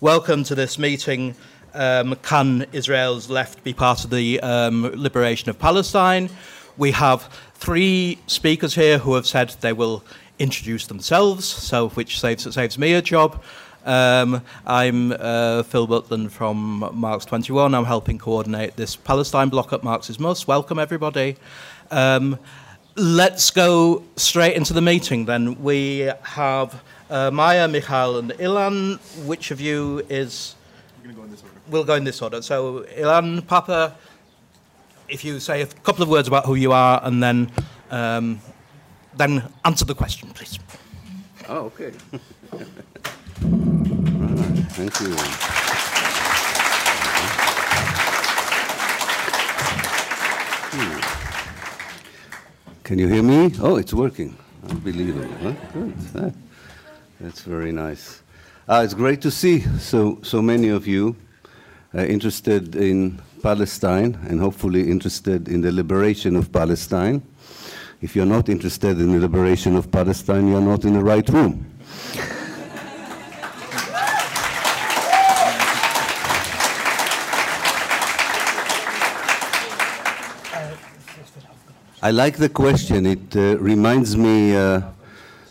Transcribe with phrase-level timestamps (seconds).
[0.00, 1.34] welcome to this meeting.
[1.74, 6.30] Um, can Israel's left be part of the um, liberation of Palestine?
[6.76, 7.22] We have
[7.54, 10.04] three speakers here who have said they will
[10.38, 13.42] introduce themselves, so which saves, saves me a job.
[13.84, 17.74] Um, I'm uh, Phil Butland from Marx 21.
[17.74, 20.46] I'm helping coordinate this Palestine block at Marx is Muss.
[20.46, 21.36] Welcome, everybody.
[21.90, 22.38] Um,
[22.94, 25.60] let's go straight into the meeting then.
[25.60, 28.98] We have uh, Maya, Michal, and Ilan.
[29.26, 30.54] Which of you is.
[31.04, 31.60] We're going to go in this order.
[31.68, 32.42] We'll go in this order.
[32.42, 33.92] So, Ilan, Pappé,
[35.08, 37.50] if you say a couple of words about who you are and then,
[37.90, 38.40] um,
[39.16, 40.58] then answer the question, please.
[41.48, 41.92] Oh, okay.
[42.12, 42.62] right,
[44.72, 45.14] thank you.
[50.70, 51.00] Hmm.
[52.84, 53.50] Can you hear me?
[53.60, 54.36] Oh, it's working.
[54.68, 55.28] Unbelievable.
[55.42, 55.52] Huh?
[55.72, 56.34] Good.
[57.20, 58.22] That's very nice.
[58.68, 61.16] Uh, it's great to see so, so many of you
[61.92, 67.20] uh, interested in Palestine and hopefully interested in the liberation of Palestine.
[68.00, 71.66] If you're not interested in the liberation of Palestine, you're not in the right room.
[82.00, 83.06] I like the question.
[83.06, 84.82] It uh, reminds me uh,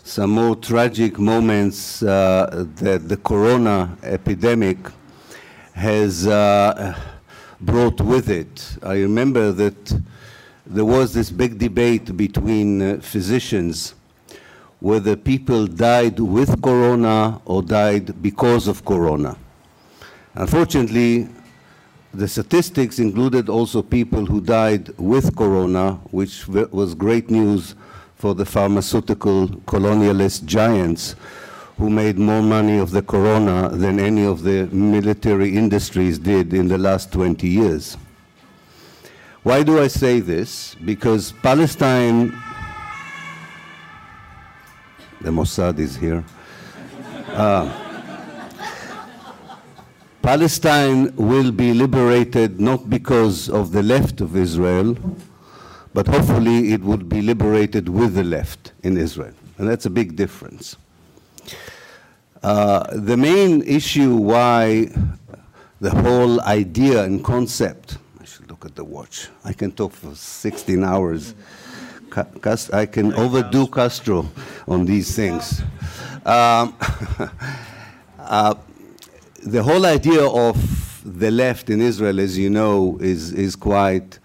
[0.08, 4.78] some more tragic moments uh, that the corona epidemic
[5.74, 6.98] has uh,
[7.60, 8.78] brought with it.
[8.82, 10.00] I remember that
[10.64, 13.94] there was this big debate between uh, physicians
[14.80, 19.36] whether people died with corona or died because of corona.
[20.34, 21.28] Unfortunately,
[22.14, 27.74] the statistics included also people who died with corona, which was great news
[28.18, 31.14] for the pharmaceutical colonialist giants
[31.78, 36.66] who made more money of the corona than any of the military industries did in
[36.66, 37.96] the last 20 years.
[39.44, 40.74] Why do I say this?
[40.84, 42.30] Because Palestine,
[45.20, 46.24] the Mossad is here.
[47.28, 47.70] Uh,
[50.22, 54.96] Palestine will be liberated not because of the left of Israel,
[55.94, 59.34] but hopefully it would be liberated with the left in Israel.
[59.58, 60.76] And that's a big difference.
[62.42, 64.88] Uh, the main issue why
[65.80, 70.14] the whole idea and concept, I should look at the watch, I can talk for
[70.14, 71.34] 16 hours.
[72.10, 74.28] Ca- Cas- I can overdo Castro
[74.66, 75.62] on these things.
[76.24, 76.76] Um,
[78.18, 78.54] uh,
[79.42, 84.17] the whole idea of the left in Israel, as you know, is, is quite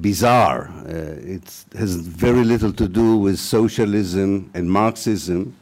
[0.00, 0.70] bizarre.
[0.86, 5.56] Uh, it has very little to do with socialism and Marxism.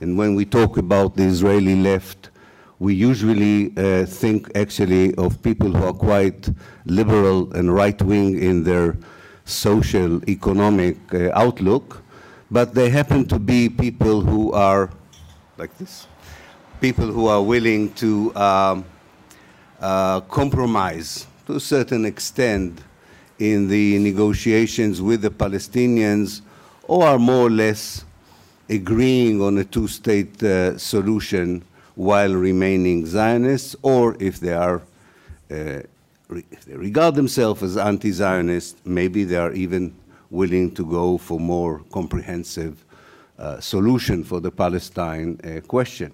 [0.00, 2.30] And when we talk about the Israeli left,
[2.78, 6.48] we usually uh, think actually of people who are quite
[6.84, 8.96] liberal and right wing in their
[9.44, 12.02] social economic uh, outlook,
[12.50, 14.90] but they happen to be people who are
[15.58, 16.06] like this
[16.80, 18.84] people who are willing to um,
[19.80, 22.80] uh, compromise to a certain extent
[23.40, 26.42] in the negotiations with the Palestinians
[26.86, 28.04] or are more or less
[28.68, 31.62] agreeing on a two state uh, solution
[31.94, 34.82] while remaining Zionists, or if they are.
[35.50, 35.82] Uh,
[36.52, 39.92] if they regard themselves as anti Zionist, maybe they are even
[40.30, 42.84] willing to go for more comprehensive
[43.36, 46.12] uh, solution for the Palestine uh, question.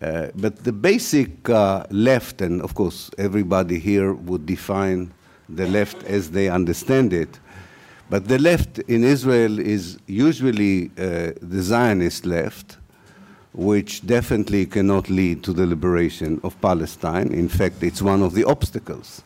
[0.00, 5.10] Uh, but the basic uh, left, and of course everybody here would define
[5.48, 7.38] the left as they understand it,
[8.08, 12.78] but the left in Israel is usually uh, the Zionist left,
[13.52, 17.32] which definitely cannot lead to the liberation of Palestine.
[17.32, 19.22] In fact, it's one of the obstacles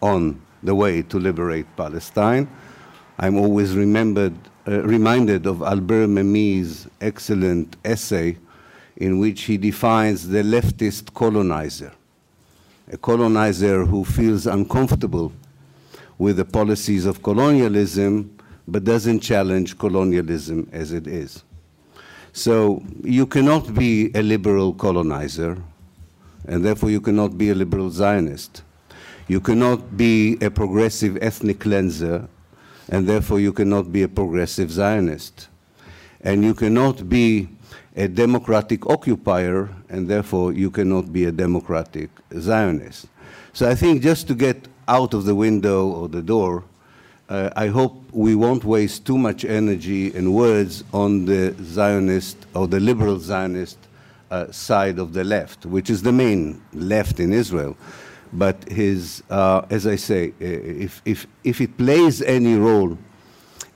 [0.00, 2.48] on the way to liberate Palestine.
[3.18, 4.34] I'm always remembered,
[4.66, 8.38] uh, reminded of Albert Memmi's excellent essay
[8.96, 11.92] in which he defines the leftist colonizer,
[12.90, 15.32] a colonizer who feels uncomfortable
[16.18, 18.36] with the policies of colonialism
[18.68, 21.44] but doesn't challenge colonialism as it is.
[22.32, 25.56] So you cannot be a liberal colonizer,
[26.46, 28.62] and therefore you cannot be a liberal Zionist.
[29.28, 32.28] You cannot be a progressive ethnic cleanser,
[32.88, 35.48] and therefore you cannot be a progressive Zionist.
[36.20, 37.48] And you cannot be
[37.96, 43.06] a democratic occupier, and therefore you cannot be a democratic Zionist.
[43.52, 46.64] So I think just to get out of the window or the door,
[47.28, 52.68] uh, I hope we won't waste too much energy and words on the Zionist or
[52.68, 53.78] the liberal Zionist
[54.30, 57.76] uh, side of the left, which is the main left in Israel.
[58.32, 62.96] But his, uh, as I say, if, if, if it plays any role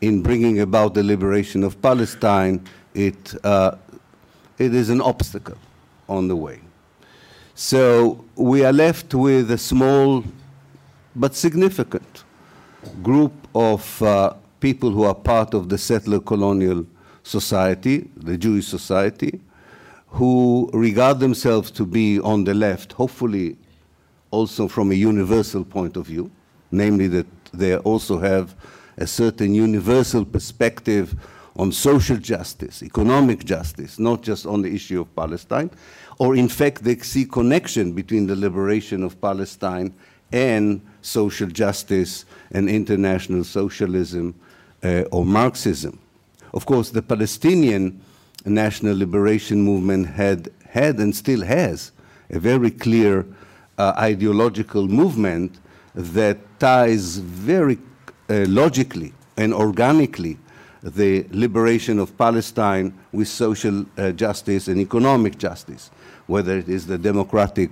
[0.00, 2.64] in bringing about the liberation of Palestine,
[2.94, 3.76] it, uh,
[4.58, 5.58] it is an obstacle
[6.08, 6.60] on the way.
[7.54, 10.24] So we are left with a small
[11.14, 12.24] but significant
[13.02, 16.86] group of uh, people who are part of the settler colonial
[17.22, 19.40] society, the Jewish society,
[20.08, 23.56] who regard themselves to be on the left, hopefully
[24.30, 26.30] also from a universal point of view,
[26.70, 28.54] namely that they also have
[28.96, 31.14] a certain universal perspective
[31.56, 35.70] on social justice, economic justice, not just on the issue of Palestine,
[36.18, 39.92] or in fact they see connection between the liberation of Palestine
[40.32, 44.34] and social justice and international socialism
[44.82, 45.98] uh, or Marxism.
[46.52, 48.00] Of course, the Palestinian
[48.44, 51.92] national liberation movement had, had and still has
[52.30, 53.26] a very clear
[53.78, 55.58] uh, ideological movement
[55.94, 57.78] that ties very
[58.28, 60.38] uh, logically and organically
[60.82, 65.90] the liberation of Palestine with social uh, justice and economic justice,
[66.26, 67.70] whether it is the Democratic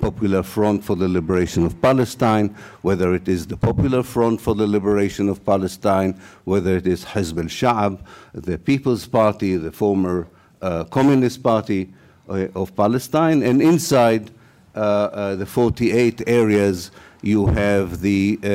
[0.00, 4.66] Popular Front for the Liberation of Palestine, whether it is the Popular Front for the
[4.66, 8.00] Liberation of Palestine, whether it is Hizb al-Sha'ab,
[8.32, 10.26] the People's Party, the former
[10.62, 11.92] uh, Communist Party
[12.28, 14.30] uh, of Palestine, and inside
[14.74, 16.90] uh, uh the 48 areas
[17.22, 18.46] you have the uh,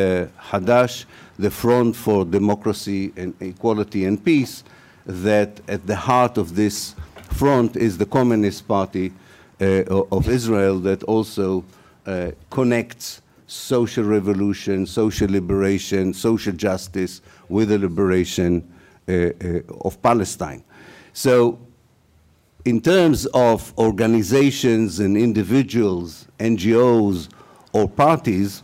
[0.50, 1.06] Hadash,
[1.38, 4.64] the Front for Democracy and Equality and Peace,
[5.06, 6.96] that at the heart of this
[7.30, 9.12] front is the Communist Party
[9.60, 11.64] of Israel that also
[12.06, 18.68] uh, connects social revolution, social liberation, social justice with the liberation
[19.08, 19.30] uh,
[19.82, 20.64] of Palestine.
[21.14, 21.60] So
[22.66, 27.30] in terms of organizations and individuals, NGOs,
[27.74, 28.64] or parties,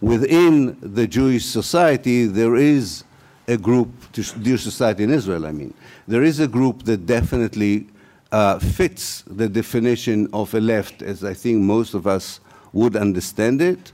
[0.00, 3.04] within the Jewish society, there is
[3.46, 5.72] a group, Jewish society in Israel, I mean,
[6.06, 7.86] there is a group that definitely
[8.30, 12.40] uh, fits the definition of a left, as I think most of us
[12.72, 13.92] would understand it.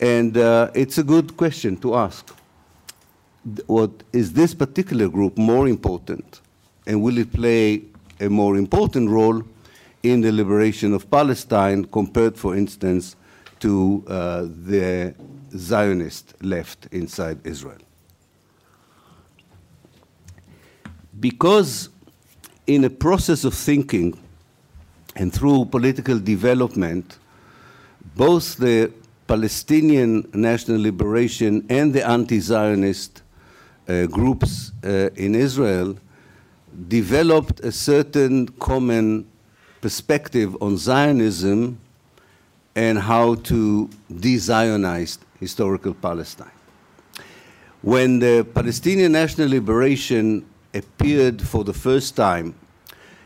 [0.00, 2.28] And uh, it's a good question to ask.
[3.66, 6.40] What is this particular group more important,
[6.86, 7.82] and will it play
[8.20, 9.42] a more important role
[10.02, 13.16] in the liberation of Palestine compared, for instance,
[13.60, 15.14] to uh, the
[15.56, 17.78] Zionist left inside Israel?
[21.18, 21.88] Because
[22.66, 24.18] in a process of thinking
[25.16, 27.18] and through political development,
[28.16, 28.92] both the
[29.26, 33.22] Palestinian National Liberation and the anti-Zionist
[33.88, 35.96] uh, groups uh, in Israel
[36.88, 39.26] developed a certain common
[39.80, 41.78] perspective on Zionism
[42.74, 46.50] and how to de-Zionize historical Palestine.
[47.82, 52.54] When the Palestinian National Liberation appeared for the first time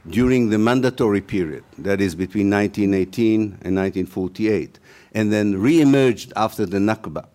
[0.09, 4.79] during the mandatory period, that is between 1918 and 1948,
[5.15, 7.27] and then re-emerged after the Nakba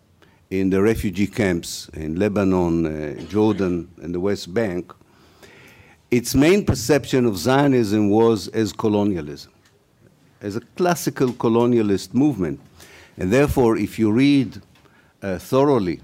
[0.49, 4.93] in the refugee camps in Lebanon, uh, Jordan, and the West Bank,
[6.11, 9.51] its main perception of Zionism was as colonialism,
[10.41, 12.59] as a classical colonialist movement.
[13.17, 14.61] And therefore, if you read
[15.21, 16.01] uh, thoroughly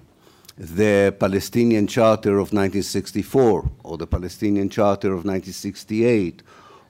[0.58, 6.42] the Palestinian Charter of 1964 or the Palestinian Charter of 1968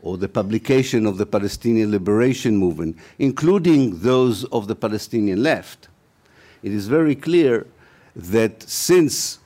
[0.02, 5.90] or the publication of the Palestinian Liberation Movement, including those of the Palestinian left,
[6.64, 7.68] it is very clear
[8.16, 9.40] that since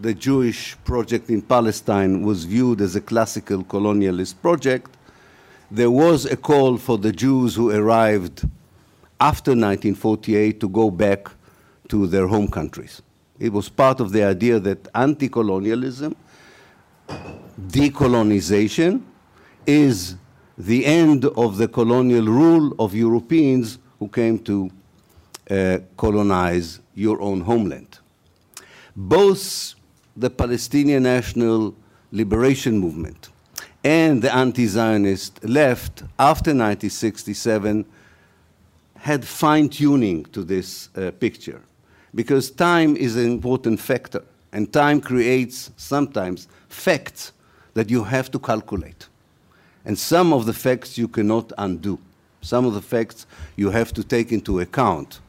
[0.00, 4.90] the Jewish project in Palestine was viewed as a classical colonialist project,
[5.70, 8.42] there was a call for the Jews who arrived
[9.20, 11.28] after 1948 to go back
[11.88, 13.02] to their home countries.
[13.42, 16.14] It was part of the idea that anti colonialism,
[17.60, 19.02] decolonization,
[19.66, 20.14] is
[20.56, 24.70] the end of the colonial rule of Europeans who came to
[25.50, 27.98] uh, colonize your own homeland.
[28.94, 29.74] Both
[30.16, 31.74] the Palestinian National
[32.12, 33.30] Liberation Movement
[33.82, 37.84] and the anti Zionist left after 1967
[38.98, 41.60] had fine tuning to this uh, picture
[42.14, 47.32] because time is an important factor, and time creates sometimes facts
[47.74, 49.06] that you have to calculate.
[49.84, 51.98] And some of the facts you cannot undo.
[52.42, 53.26] Some of the facts
[53.56, 55.20] you have to take into account.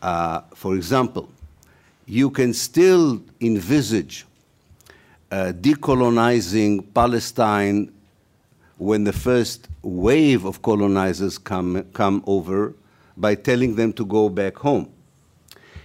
[0.00, 1.28] Uh, for example,
[2.06, 4.26] you can still envisage
[5.30, 7.92] uh, decolonizing Palestine
[8.76, 12.74] when the first wave of colonizers come, come over
[13.16, 14.90] by telling them to go back home.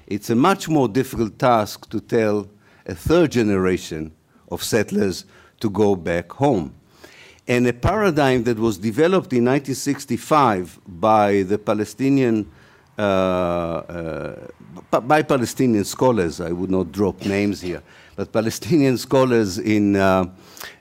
[0.07, 2.47] It's a much more difficult task to tell
[2.85, 4.13] a third generation
[4.49, 5.25] of settlers
[5.59, 6.73] to go back home.
[7.45, 12.49] And a paradigm that was developed in 1965 by the Palestinian
[12.97, 14.47] uh, uh,
[15.01, 17.83] by Palestinian scholars, I would not drop names here,
[18.15, 20.25] but Palestinian scholars in uh, uh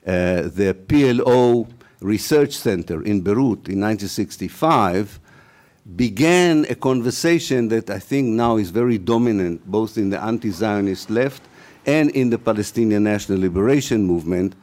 [0.07, 1.69] the PLO
[2.01, 5.21] Research Center in Beirut in 1965
[5.95, 11.11] began a conversation that I think now is very dominant both in the anti Zionist
[11.11, 11.43] left
[11.85, 14.57] and in the Palestinian National Liberation Movement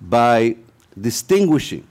[0.00, 0.56] by
[1.00, 1.86] distinguishing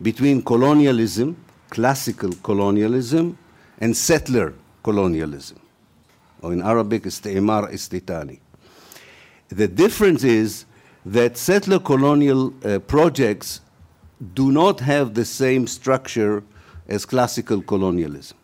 [0.00, 1.36] between colonialism,
[1.68, 3.36] classical colonialism,
[3.80, 5.60] and settler colonialism,
[6.40, 8.38] or in Arabic, istimar istitani.
[9.50, 10.64] The difference is
[11.04, 13.60] that settler colonial uh, projects
[14.34, 16.42] do not have the same structure
[16.88, 18.36] as classical colonialism.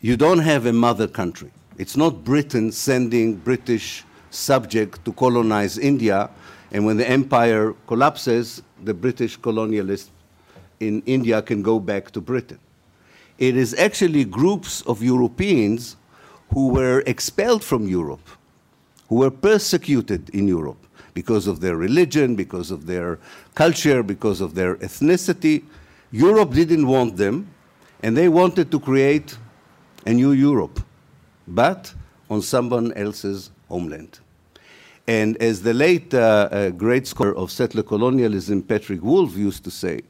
[0.00, 1.50] You don't have a mother country.
[1.78, 6.30] It's not Britain sending British subject to colonize India,
[6.72, 10.10] and when the empire collapses, the British colonialists
[10.80, 12.58] in India can go back to Britain.
[13.38, 15.96] It is actually groups of Europeans
[16.52, 18.28] who were expelled from Europe,
[19.08, 23.18] who were persecuted in Europe because of their religion, because of their
[23.54, 25.62] culture, because of their ethnicity.
[26.10, 27.48] Europe didn't want them,
[28.02, 29.36] and they wanted to create
[30.06, 30.80] a new Europe,
[31.46, 31.92] but
[32.30, 34.20] on someone else's homeland.
[35.08, 39.70] And as the late uh, uh, great scholar of settler colonialism, Patrick Wolfe, used to
[39.70, 40.00] say,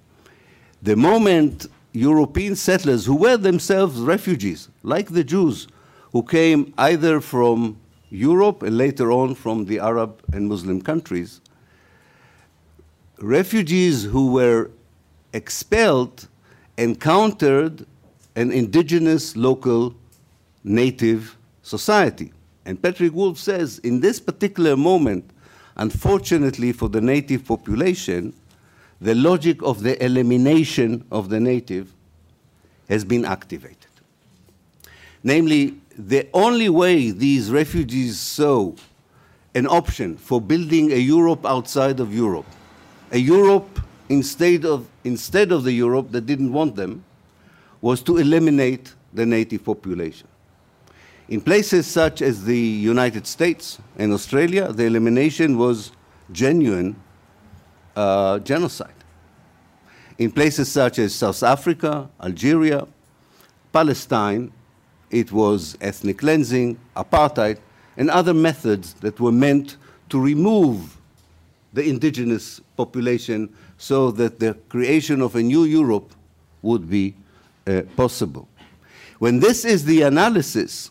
[0.82, 5.68] the moment European settlers, who were themselves refugees, like the Jews,
[6.12, 7.78] who came either from
[8.10, 11.40] Europe and later on from the Arab and Muslim countries,
[13.18, 14.70] refugees who were
[15.32, 16.28] expelled
[16.78, 17.86] encountered
[18.34, 19.94] an indigenous local
[20.62, 22.32] native society.
[22.64, 25.30] And Patrick Wolfe says in this particular moment,
[25.76, 28.34] unfortunately for the native population,
[29.00, 31.92] the logic of the elimination of the native
[32.88, 33.76] has been activated.
[35.22, 38.72] Namely, the only way these refugees saw
[39.54, 42.46] an option for building a Europe outside of Europe,
[43.10, 47.04] a Europe instead of, instead of the Europe that didn't want them,
[47.80, 50.28] was to eliminate the native population.
[51.28, 55.90] In places such as the United States and Australia, the elimination was
[56.30, 56.94] genuine
[57.96, 58.92] uh, genocide.
[60.18, 62.86] In places such as South Africa, Algeria,
[63.72, 64.52] Palestine,
[65.10, 67.58] it was ethnic cleansing, apartheid,
[67.96, 69.76] and other methods that were meant
[70.08, 70.96] to remove
[71.72, 76.12] the indigenous population so that the creation of a new Europe
[76.62, 77.14] would be
[77.66, 78.48] uh, possible.
[79.18, 80.90] When this is the analysis,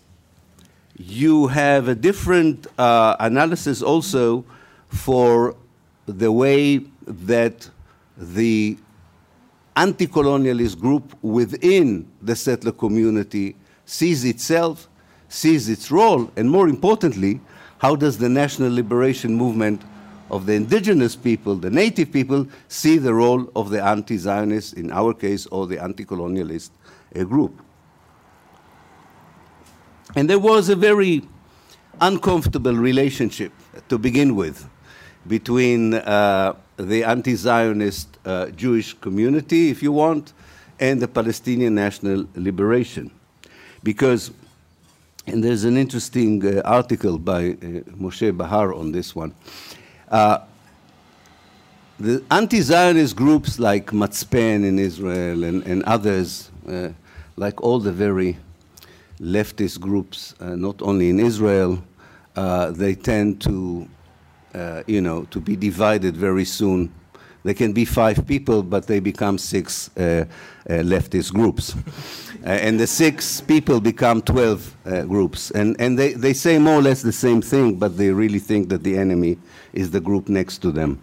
[0.98, 4.46] you have a different uh, analysis also
[4.88, 5.56] for
[6.06, 7.70] the way that
[8.18, 8.78] the
[9.76, 14.88] anti colonialist group within the settler community sees itself,
[15.28, 17.42] sees its role, and more importantly,
[17.80, 19.82] how does the national liberation movement
[20.30, 24.92] of the indigenous people, the native people, see the role of the anti Zionist, in
[24.92, 26.72] our case, or the anti colonialist
[27.16, 27.62] uh, group.
[30.16, 31.22] And there was a very
[32.02, 33.52] uncomfortable relationship
[33.90, 34.68] to begin with
[35.28, 40.34] between uh, the anti Zionist uh, Jewish community, if you want,
[40.80, 43.12] and the Palestinian National Liberation
[43.86, 44.32] because,
[45.28, 49.34] and there's an interesting uh, article by uh, Moshe Behar on this one.
[50.10, 50.40] Uh,
[52.00, 56.90] the anti-Zionist groups like Matzpen in Israel and, and others, uh,
[57.38, 58.38] like all the very
[59.20, 61.82] leftist groups, uh, not only in Israel,
[62.36, 63.88] uh, they tend to,
[64.88, 66.92] you know, to be divided very soon
[67.46, 70.26] they can be five people, but they become six uh,
[70.68, 71.76] uh, leftist groups.
[72.46, 75.50] Uh, and the six people become 12 uh, groups.
[75.50, 78.70] And, and they, they say more or less the same thing, but they really think
[78.70, 79.40] that the enemy
[79.74, 81.02] is the group next to them.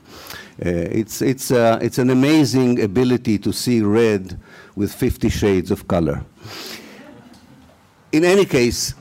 [0.65, 4.39] Uh, it's, it's, uh, it's an amazing ability to see red
[4.77, 6.25] with 50 shades of color.
[8.13, 8.95] In any case,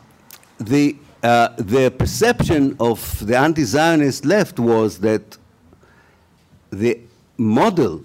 [0.59, 5.37] the, the perception of the anti Zionist left was that
[6.71, 7.01] the
[7.41, 8.03] model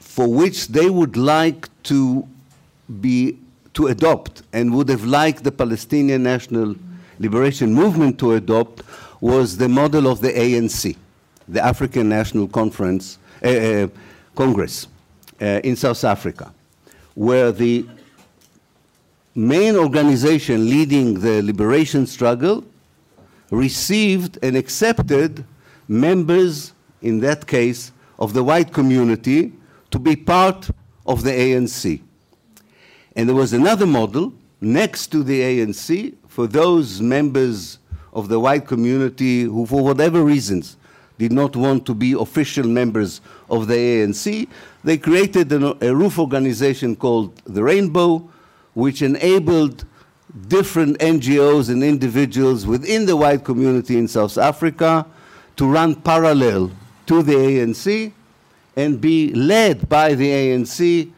[0.00, 2.26] for which they would like to
[3.00, 3.38] be
[3.72, 6.74] to adopt and would have liked the Palestinian National
[7.18, 8.82] Liberation Movement to adopt
[9.20, 10.96] was the model of the ANC,
[11.48, 13.88] the African National Conference uh, uh,
[14.34, 14.88] Congress,
[15.40, 16.52] uh, in South Africa,
[17.14, 17.86] where the
[19.34, 22.64] main organization leading the liberation struggle
[23.50, 25.44] received and accepted
[25.88, 29.52] members, in that case, of the white community
[29.90, 30.70] to be part
[31.06, 32.00] of the ANC.
[33.16, 37.78] And there was another model next to the ANC for those members
[38.12, 40.76] of the white community who, for whatever reasons,
[41.18, 44.48] did not want to be official members of the ANC.
[44.82, 48.28] They created an, a roof organization called the Rainbow,
[48.74, 49.84] which enabled
[50.48, 55.06] different NGOs and individuals within the white community in South Africa
[55.56, 56.72] to run parallel
[57.06, 58.12] to the ANC
[58.76, 61.10] and be led by the ANC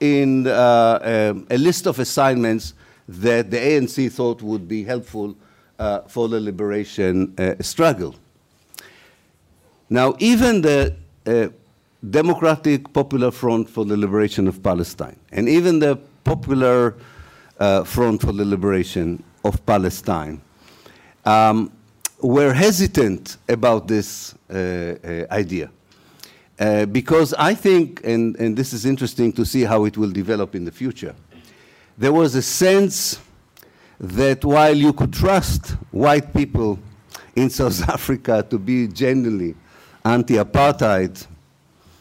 [0.00, 2.74] in uh, uh, a list of assignments
[3.08, 5.36] that the ANC thought would be helpful
[5.78, 8.14] uh, for the liberation uh, struggle.
[9.90, 10.94] Now, even the
[11.26, 11.48] uh,
[12.08, 16.94] Democratic Popular Front for the Liberation of Palestine, and even the Popular
[17.58, 20.40] uh, Front for the Liberation of Palestine,
[21.24, 21.72] um,
[22.20, 25.70] were hesitant about this idea.
[26.58, 30.56] Uh, because I think, and, and this is interesting to see how it will develop
[30.56, 31.14] in the future,
[31.96, 33.20] there was a sense
[34.00, 36.78] that while you could trust white people
[37.36, 39.54] in South Africa to be genuinely
[40.04, 41.26] anti apartheid,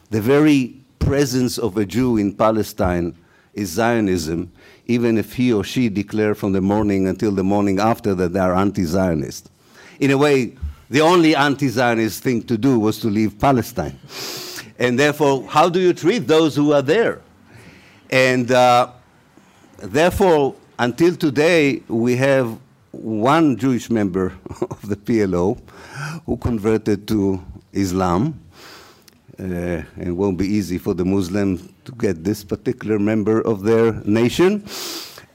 [0.09, 3.15] the very presence of a Jew in Palestine
[3.53, 4.51] is Zionism,
[4.87, 8.39] even if he or she declare from the morning until the morning after that they
[8.39, 9.49] are anti Zionist.
[9.99, 10.55] In a way,
[10.89, 13.99] the only anti Zionist thing to do was to leave Palestine.
[14.79, 17.21] And therefore, how do you treat those who are there?
[18.09, 18.91] And uh,
[19.77, 22.57] therefore, until today, we have
[22.91, 25.59] one Jewish member of the PLO
[26.25, 28.39] who converted to Islam.
[29.39, 33.93] Uh, it won't be easy for the Muslims to get this particular member of their
[34.03, 34.63] nation,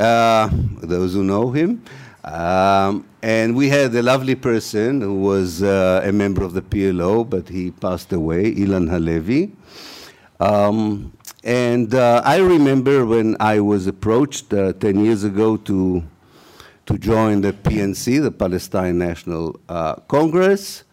[0.00, 0.48] uh,
[0.82, 1.82] those who know him.
[2.24, 7.28] Um, and we had a lovely person who was uh, a member of the PLO,
[7.28, 9.52] but he passed away, Ilan Halevi.
[10.38, 16.04] Um, and uh, I remember when I was approached uh, 10 years ago to,
[16.86, 20.84] to join the PNC, the Palestine National uh, Congress.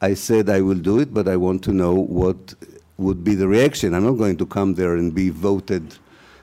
[0.00, 2.54] I said I will do it, but I want to know what
[2.96, 3.92] would be the reaction.
[3.92, 5.98] I'm not going to come there and be voted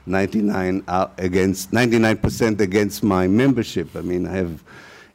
[0.08, 3.94] 99 uh, against 99% against my membership.
[3.94, 4.62] I mean, I have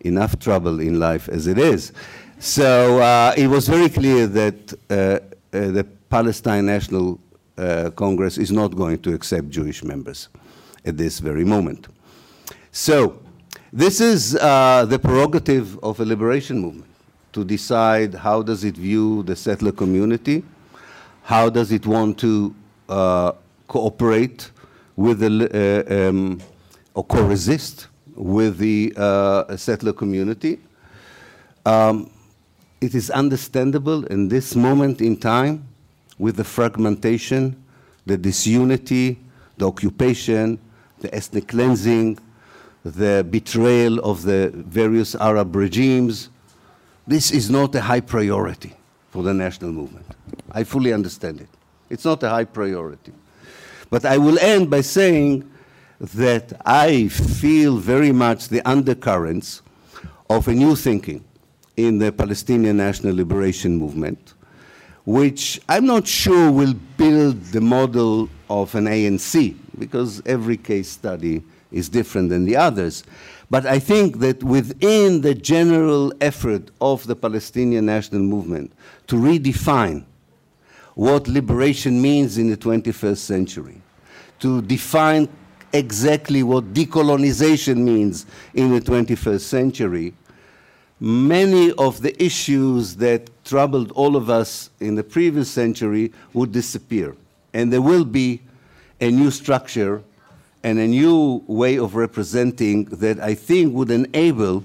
[0.01, 1.91] enough trouble in life as it is.
[2.39, 7.19] So uh, it was very clear that uh, uh the Palestine National
[7.57, 10.29] uh, Congress is not going to accept Jewish members
[10.85, 11.87] at this very moment.
[12.71, 13.19] So
[13.71, 16.91] this is uh, the prerogative of a liberation movement
[17.31, 20.43] to decide how does it view the settler community,
[21.23, 22.53] how does it want to
[23.67, 24.51] cooperate
[24.95, 26.41] with the, uh, um,
[26.93, 30.59] or co-resist with the uh, settler community.
[31.65, 32.09] Um,
[32.81, 35.67] it is understandable in this moment in time
[36.19, 37.55] with the fragmentation,
[38.05, 39.19] the disunity,
[39.57, 40.59] the occupation,
[40.99, 42.19] the ethnic cleansing,
[42.83, 46.29] the betrayal of the various Arab regimes.
[47.07, 48.73] This is not a high priority
[49.09, 50.05] for the national movement.
[50.51, 51.49] I fully understand it.
[51.89, 53.13] It's not a high priority.
[53.93, 55.47] But I will end by saying
[55.99, 59.61] that I feel very much the undercurrents
[60.31, 61.23] of a new thinking
[61.77, 64.33] in the Palestinian National Liberation Movement,
[65.05, 71.43] which I'm not sure will build the model of an ANC, because every case study
[71.71, 73.03] is different than the others.
[73.51, 78.73] But I think that within the general effort of the Palestinian National Movement
[79.05, 80.05] to redefine
[80.95, 83.82] what liberation means in the 21st century,
[84.39, 85.29] to define
[85.73, 90.13] exactly what decolonization means in the 21st century,
[90.99, 97.15] many of the issues that troubled all of us in the previous century would disappear.
[97.53, 98.41] And there will be
[99.01, 100.03] a new structure
[100.63, 104.63] and a new way of representing that I think would enable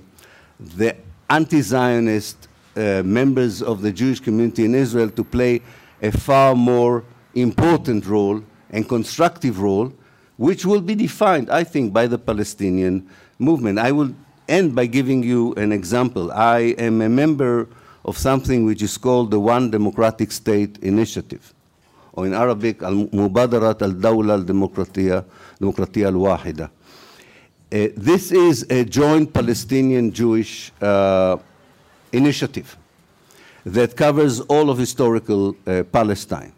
[0.60, 0.96] the
[1.28, 5.60] anti Zionist uh, members of the Jewish community in Israel to play
[6.00, 7.04] a far more
[7.34, 9.92] important role and constructive role,
[10.36, 13.78] which will be defined, I think, by the Palestinian movement.
[13.78, 14.14] I will
[14.48, 16.32] end by giving you an example.
[16.32, 17.68] I am a member
[18.04, 21.52] of something which is called the One Democratic State Initiative,
[22.12, 25.24] or in Arabic, Al-Mubadarat al-Dawla al-Demokratiya
[26.06, 26.70] al-Wahida.
[27.70, 31.36] Uh, this is a joint Palestinian-Jewish uh,
[32.12, 32.78] initiative
[33.66, 36.52] that covers all of historical uh, Palestine.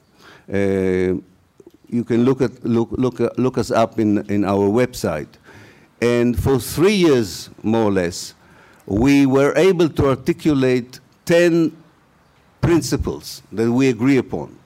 [1.90, 5.26] You can look, at, look, look, look us up in, in our website.
[6.00, 8.34] And for three years, more or less,
[8.86, 11.76] we were able to articulate 10
[12.60, 14.56] principles that we agree upon.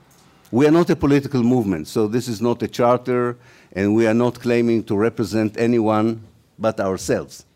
[0.50, 3.36] We are not a political movement, so this is not a charter,
[3.72, 6.22] and we are not claiming to represent anyone
[6.58, 7.46] but ourselves.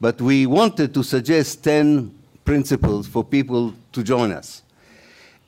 [0.00, 2.12] But we wanted to suggest 10
[2.44, 4.62] principles for people to join us.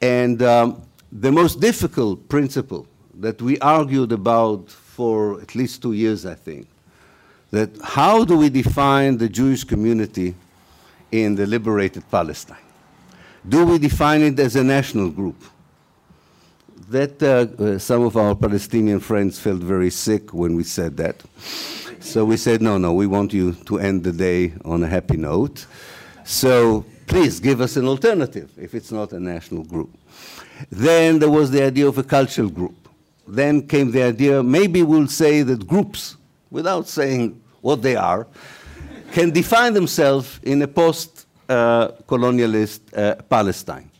[0.00, 2.86] And um, the most difficult principle
[3.18, 6.66] that we argued about for at least two years, I think,
[7.50, 10.34] that how do we define the Jewish community
[11.10, 12.56] in the liberated Palestine?
[13.48, 15.42] Do we define it as a national group?
[16.90, 21.22] That uh, uh, some of our Palestinian friends felt very sick when we said that.
[22.00, 25.16] So we said, no, no, we want you to end the day on a happy
[25.16, 25.66] note.
[26.24, 29.90] So please give us an alternative if it's not a national group.
[30.70, 32.87] Then there was the idea of a cultural group.
[33.28, 36.16] Then came the idea maybe we'll say that groups,
[36.50, 38.26] without saying what they are,
[39.12, 43.90] can define themselves in a post uh, colonialist uh, Palestine.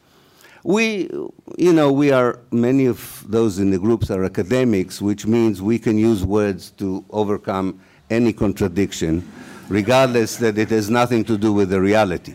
[0.65, 1.09] We,
[1.57, 5.79] you know, we are, many of those in the groups are academics, which means we
[5.79, 9.27] can use words to overcome any contradiction,
[9.69, 12.35] regardless that it has nothing to do with the reality.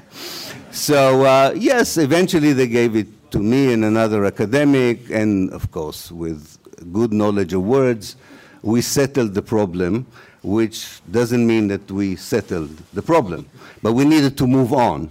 [0.71, 6.11] So, uh, yes, eventually they gave it to me and another academic, and of course,
[6.11, 6.57] with
[6.91, 8.15] good knowledge of words,
[8.61, 10.05] we settled the problem,
[10.41, 13.47] which doesn't mean that we settled the problem,
[13.81, 15.09] but we needed to move on.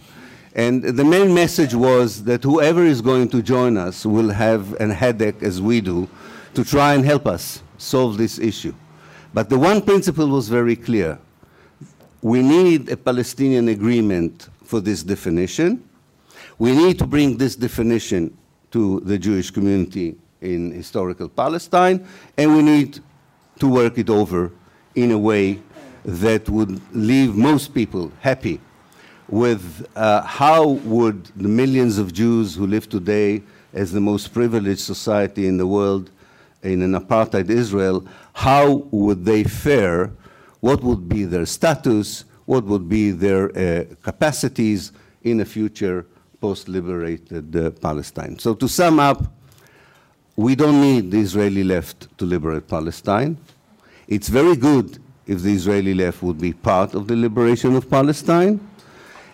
[0.54, 4.92] And the main message was that whoever is going to join us will have a
[4.92, 6.08] headache, as we do,
[6.54, 8.74] to try and help us solve this issue.
[9.32, 11.18] But the one principle was very clear.
[12.20, 15.86] We need a Palestinian agreement for this definition,
[16.58, 18.34] we need to bring this definition
[18.70, 23.00] to the Jewish community in historical Palestine, and we need
[23.58, 24.50] to work it over
[24.94, 25.60] in a way
[26.04, 28.60] that would leave most people happy
[29.28, 34.80] with uh, how would the millions of Jews who live today as the most privileged
[34.80, 36.10] society in the world
[36.62, 40.10] in an apartheid Israel, how would they fare?
[40.60, 42.24] What would be their status?
[42.44, 46.06] What would be their uh, capacities in a future
[46.42, 48.38] post-liberated uh, Palestine.
[48.38, 49.24] So to sum up,
[50.36, 53.36] we don't need the Israeli left to liberate Palestine.
[54.08, 58.60] It's very good if the Israeli left would be part of the liberation of Palestine.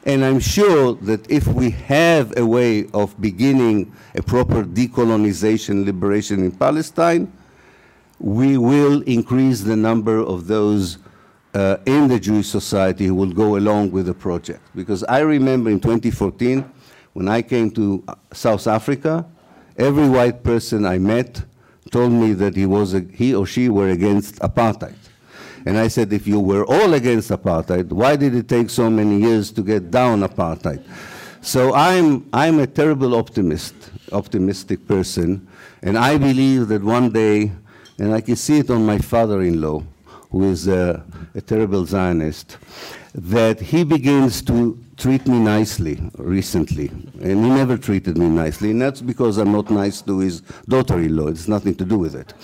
[0.04, 6.44] And I'm sure that if we have a way of beginning a proper decolonization liberation
[6.44, 7.32] in Palestine,
[8.18, 10.98] we will increase the number of those
[11.54, 14.60] uh, in the Jewish society who will go along with the project.
[14.74, 16.64] Because I remember in 2014,
[17.12, 19.24] when I came to South Africa,
[19.78, 21.42] every white person I met
[21.90, 24.96] told me that he, was a, he or she were against apartheid.
[25.64, 29.20] And I said, if you were all against apartheid, why did it take so many
[29.20, 30.82] years to get down apartheid?
[31.40, 33.74] So I'm, I'm a terrible optimist,
[34.12, 35.46] optimistic person,
[35.82, 37.52] and I believe that one day,
[37.98, 39.82] and I can see it on my father-in-law,
[40.30, 42.58] who is a, a terrible Zionist,
[43.14, 48.82] that he begins to treat me nicely recently, and he never treated me nicely, and
[48.82, 51.28] that's because I'm not nice to his daughter-in-law.
[51.28, 52.34] It's nothing to do with it.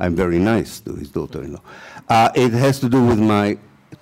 [0.00, 1.62] I'm very nice to his daughter-in-law.
[2.08, 3.56] Uh, it has to do with my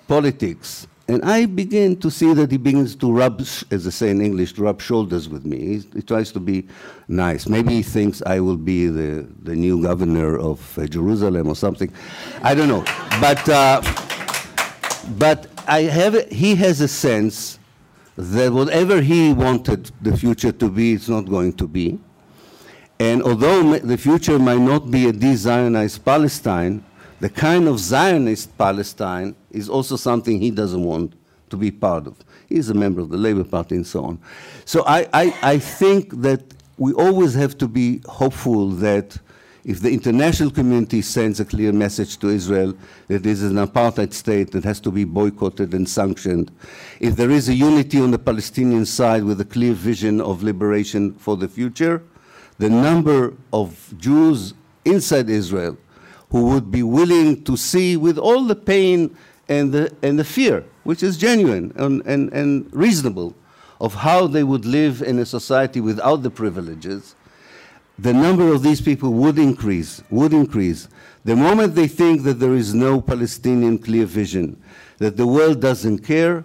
[0.07, 4.23] politics, and I begin to see that he begins to rub, as they say in
[4.23, 5.59] English, to rub shoulders with me.
[5.59, 6.67] He, he tries to be
[7.09, 7.47] nice.
[7.47, 11.93] Maybe he thinks I will be the, the new governor of uh, Jerusalem or something.
[12.43, 12.85] I don't know.
[13.21, 13.83] But, uh,
[15.19, 17.58] but I have, he has a sense
[18.19, 22.01] that whatever he wanted the future to be, it's not going to be.
[22.99, 26.83] And although the future might not be a de-Zionized Palestine,
[27.21, 31.15] the kind of Zionist Palestine is also something he doesn't want
[31.51, 32.17] to be part of.
[32.49, 34.19] He's a member of the Labour Party and so on.
[34.65, 36.43] So I, I, I think that
[36.77, 39.17] we always have to be hopeful that
[39.69, 42.73] if the international community sends a clear message to Israel
[43.09, 46.51] that this is an apartheid state that has to be boycotted and sanctioned,
[47.01, 51.13] if there is a unity on the Palestinian side with a clear vision of liberation
[51.13, 52.03] for the future,
[52.57, 54.55] the number of Jews
[54.87, 55.77] inside Israel
[56.31, 59.15] who would be willing to see with all the pain
[59.51, 63.35] and the, and the fear, which is genuine and, and, and reasonable,
[63.83, 67.15] of how they would live in a society without the privileges,
[67.99, 70.89] the number of these people would increase, would increase.
[71.25, 74.63] The moment they think that there is no Palestinian clear vision,
[74.99, 76.45] that the world doesn't care,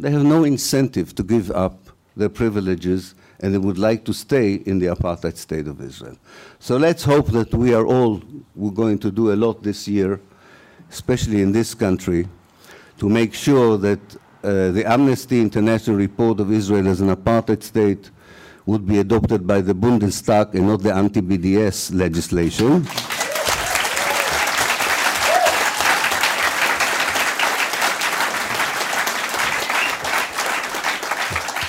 [0.00, 1.78] they have no incentive to give up
[2.16, 6.16] their privileges and they would like to stay in the apartheid state of Israel.
[6.58, 8.22] So let's hope that we are all
[8.54, 10.20] we're going to do a lot this year,
[10.90, 12.26] especially in this country,
[12.98, 14.00] to make sure that
[14.42, 18.10] uh, the Amnesty International report of Israel as an apartheid state
[18.66, 22.84] would be adopted by the Bundestag and not the anti-BDS legislation.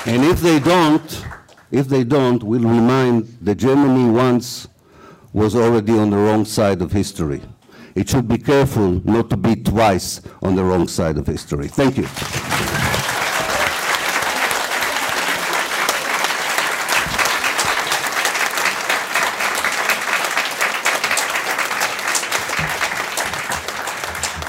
[0.07, 1.25] And if they don't,
[1.69, 4.67] if they don't, we'll remind that Germany once
[5.33, 7.41] was already on the wrong side of history.
[7.93, 11.67] It should be careful not to be twice on the wrong side of history.
[11.67, 12.76] Thank you.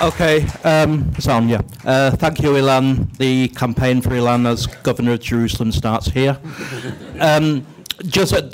[0.01, 1.61] Okay, um, Sam, yeah.
[1.85, 3.17] Uh, thank you, Ilan.
[3.17, 6.39] The campaign for Ilan as Governor of Jerusalem starts here.
[7.19, 7.67] Um,
[8.05, 8.49] just, uh,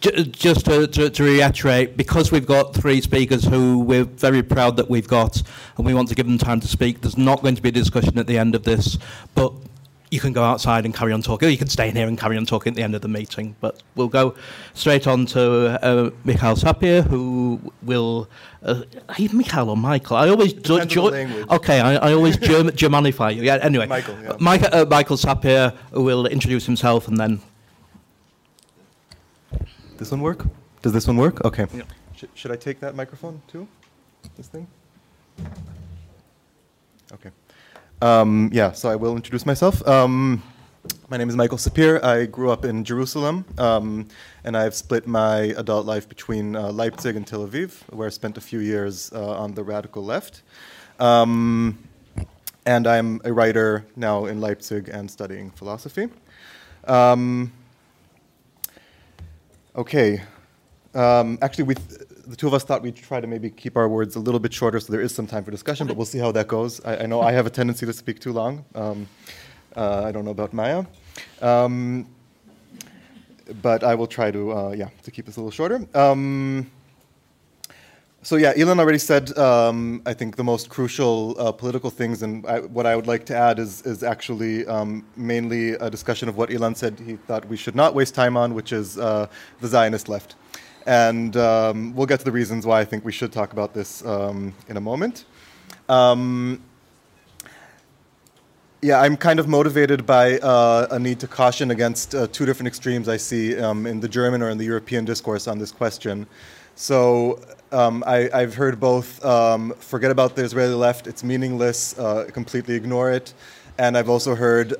[0.00, 4.88] just to, to, to, reiterate, because we've got three speakers who we're very proud that
[4.88, 5.42] we've got,
[5.76, 7.72] and we want to give them time to speak, there's not going to be a
[7.72, 8.96] discussion at the end of this,
[9.34, 9.52] but
[10.10, 12.18] you can go outside and carry on talking, or you can stay in here and
[12.18, 13.54] carry on talking at the end of the meeting.
[13.60, 14.34] But we'll go
[14.74, 18.28] straight on to uh, Michael Sappir, who will.
[18.62, 18.82] Uh,
[19.32, 20.16] Michael or Michael.
[20.18, 20.78] I always do,
[21.50, 21.80] okay.
[21.80, 23.42] I, I always Germ- Germanify you.
[23.42, 23.58] Yeah.
[23.62, 24.16] Anyway, Michael.
[24.22, 24.36] Yeah.
[24.38, 27.40] Michael, uh, Michael Sappir will introduce himself and then.
[29.96, 30.44] This one work?
[30.82, 31.42] Does this one work?
[31.44, 31.66] Okay.
[31.72, 31.82] Yeah.
[32.16, 33.66] Sh- should I take that microphone too?
[34.36, 34.66] This thing.
[37.12, 37.30] Okay.
[38.02, 39.86] Um, yeah, so I will introduce myself.
[39.86, 40.42] Um,
[41.10, 42.02] my name is Michael Sappir.
[42.02, 44.08] I grew up in Jerusalem, um,
[44.42, 48.38] and I've split my adult life between uh, Leipzig and Tel Aviv, where I spent
[48.38, 50.40] a few years uh, on the radical left.
[50.98, 51.78] Um,
[52.64, 56.08] and I'm a writer now in Leipzig and studying philosophy.
[56.84, 57.52] Um,
[59.76, 60.22] okay.
[60.94, 61.74] Um, actually, we
[62.30, 64.54] the two of us thought we'd try to maybe keep our words a little bit
[64.54, 66.80] shorter so there is some time for discussion, but we'll see how that goes.
[66.84, 68.64] I, I know I have a tendency to speak too long.
[68.76, 69.08] Um,
[69.76, 70.84] uh, I don't know about Maya.
[71.42, 72.06] Um,
[73.60, 75.84] but I will try to, uh, yeah, to keep this a little shorter.
[75.92, 76.70] Um,
[78.22, 82.46] so yeah, Ilan already said, um, I think the most crucial uh, political things, and
[82.46, 86.36] I, what I would like to add is, is actually um, mainly a discussion of
[86.36, 89.26] what Ilan said he thought we should not waste time on, which is uh,
[89.60, 90.36] the Zionist left.
[90.86, 94.04] And um, we'll get to the reasons why I think we should talk about this
[94.04, 95.24] um, in a moment.
[95.88, 96.62] Um,
[98.82, 102.68] yeah, I'm kind of motivated by uh, a need to caution against uh, two different
[102.68, 106.26] extremes I see um, in the German or in the European discourse on this question.
[106.76, 107.40] So
[107.72, 112.74] um, I, have heard both um, forget about the Israeli left, it's meaningless, uh, completely
[112.74, 113.34] ignore it.
[113.76, 114.74] And I've also heard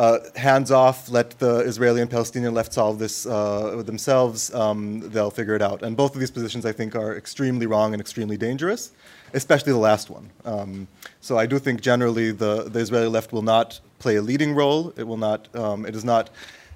[0.00, 5.30] uh, hands off, let the Israeli and Palestinian left solve this uh, themselves, um, they'll
[5.40, 5.82] figure it out.
[5.82, 8.92] And both of these positions, I think, are extremely wrong and extremely dangerous,
[9.34, 10.30] especially the last one.
[10.46, 10.88] Um,
[11.20, 14.94] so I do think generally the, the Israeli left will not play a leading role.
[14.96, 16.30] It will not, um, it is not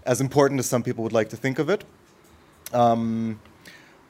[0.04, 1.82] as important as some people would like to think of it.
[2.74, 3.40] Um,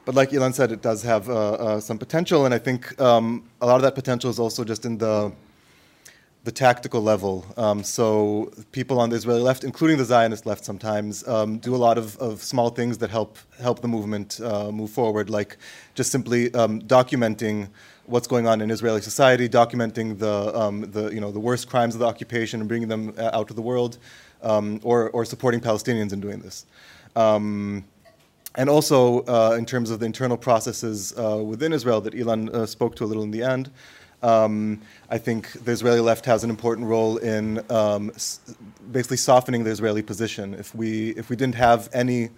[0.03, 3.43] but like Ilan said, it does have uh, uh, some potential, and I think um,
[3.61, 5.31] a lot of that potential is also just in the
[6.45, 7.43] the tactical level.
[7.57, 11.81] Um, so people on the Israeli left, including the Zionist left, sometimes um, do a
[11.87, 15.57] lot of, of, small things that help help the movement uh, move forward, like
[15.95, 17.67] just simply um, documenting
[18.05, 21.95] what's going on in Israeli society, documenting the um, the you know the worst crimes
[21.95, 23.97] of the occupation and bringing them uh, out to the world,
[24.43, 26.67] um, or or supporting Palestinians in doing this.
[27.15, 27.85] Um,
[28.57, 32.65] and also, uh, in terms of the internal processes uh, within Israel that Ilan uh,
[32.67, 33.71] spoke to a little in the end,
[34.25, 38.11] um, I think the Israeli left has an important role in um,
[38.91, 40.55] basically softening the Israeli position.
[40.55, 42.29] If we, if we didn't have any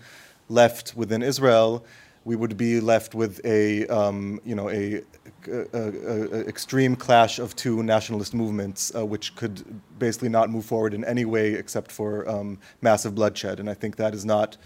[0.50, 1.86] left within Israel,
[2.26, 5.02] we would be left with a, um, you know, a,
[5.50, 9.64] a, a, extreme clash of two nationalist movements, uh, which could
[9.98, 13.62] basically not move forward in any way except for um, massive bloodshed.
[13.62, 14.58] And I think that is not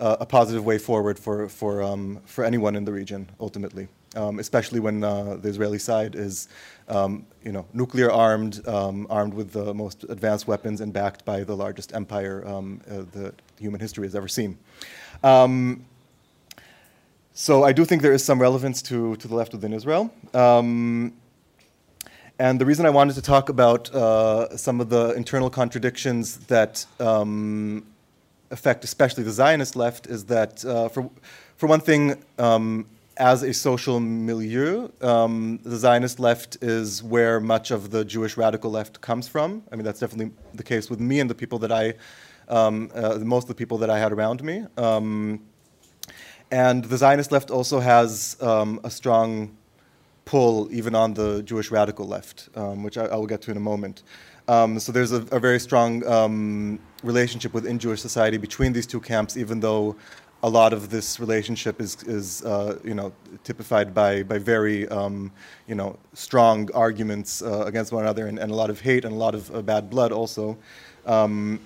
[0.00, 4.38] uh, a positive way forward for, for, um, for anyone in the region, ultimately um,
[4.38, 6.48] especially when uh, the Israeli side is,
[6.88, 11.44] um, you know, nuclear armed, um, armed with the most advanced weapons, and backed by
[11.44, 14.58] the largest empire um, uh, the human history has ever seen.
[15.22, 15.84] Um,
[17.32, 20.10] so I do think there is some relevance to, to the left within Israel.
[20.32, 21.12] Um,
[22.38, 26.86] and the reason I wanted to talk about uh, some of the internal contradictions that
[28.50, 31.10] affect especially the Zionist left is that, uh, for,
[31.56, 37.70] for one thing, um, as a social milieu, um, the Zionist left is where much
[37.70, 39.62] of the Jewish radical left comes from.
[39.72, 41.94] I mean, that's definitely the case with me and the people that I
[42.48, 44.64] um, uh, most of the people that I had around me.
[44.76, 45.40] Um,
[46.50, 49.56] and the Zionist left also has um, a strong
[50.24, 53.56] pull even on the Jewish radical left, um, which I, I, will get to in
[53.56, 54.02] a moment.
[54.46, 59.36] Um, so there's a, a very strong relationship within Jewish society between these two camps,
[59.36, 59.96] even though
[60.42, 65.32] a lot of this relationship is, is uh, you know, typified by, by very, um,
[65.66, 69.14] you know, strong arguments uh, against one another and, and, a lot of hate and
[69.14, 70.56] a lot of uh, bad blood also.
[71.06, 71.60] Um,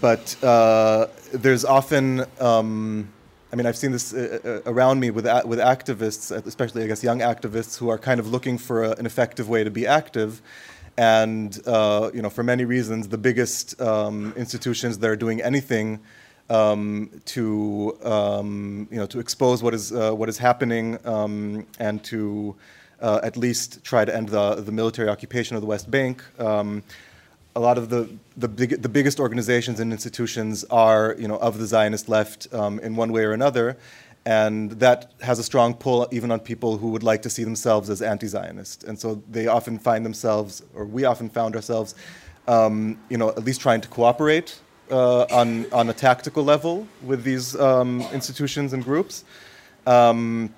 [0.00, 3.08] but uh, there's often, um,
[3.52, 7.02] I mean, I've seen this uh, uh, around me with, with activists, especially, I guess,
[7.02, 10.42] young activists who are kind of looking for a, an effective way to be active.
[10.98, 16.00] And, you know, for many reasons, the biggest um, institutions that are doing anything
[16.50, 22.02] um, to um, you know to expose what is uh, what is happening um, and
[22.04, 22.54] to
[23.00, 26.22] uh, at least try to end the the military occupation of the West Bank.
[26.38, 26.82] Um,
[27.54, 31.58] a lot of the the, big, the biggest organizations and institutions are you know of
[31.58, 33.76] the Zionist left um, in one way or another,
[34.24, 37.90] and that has a strong pull even on people who would like to see themselves
[37.90, 41.94] as anti-Zionist, and so they often find themselves, or we often found ourselves,
[42.46, 47.22] um, you know, at least trying to cooperate uh, on, on a tactical level with
[47.22, 49.24] these um, institutions and groups.
[49.86, 50.54] Um,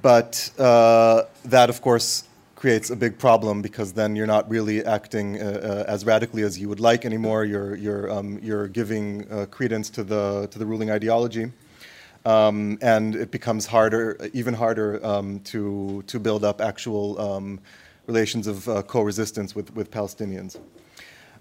[0.00, 2.24] but uh, that, of course,
[2.56, 6.58] creates a big problem because then you're not really acting uh, uh as radically as
[6.58, 7.44] you would like anymore.
[7.44, 11.50] You're, you're, um, you're giving uh, credence to the, to the ruling ideology.
[12.24, 17.60] Um, and it becomes harder, even harder, um, to, to build up actual um,
[18.06, 20.56] relations of uh, co-resistance with, with Palestinians.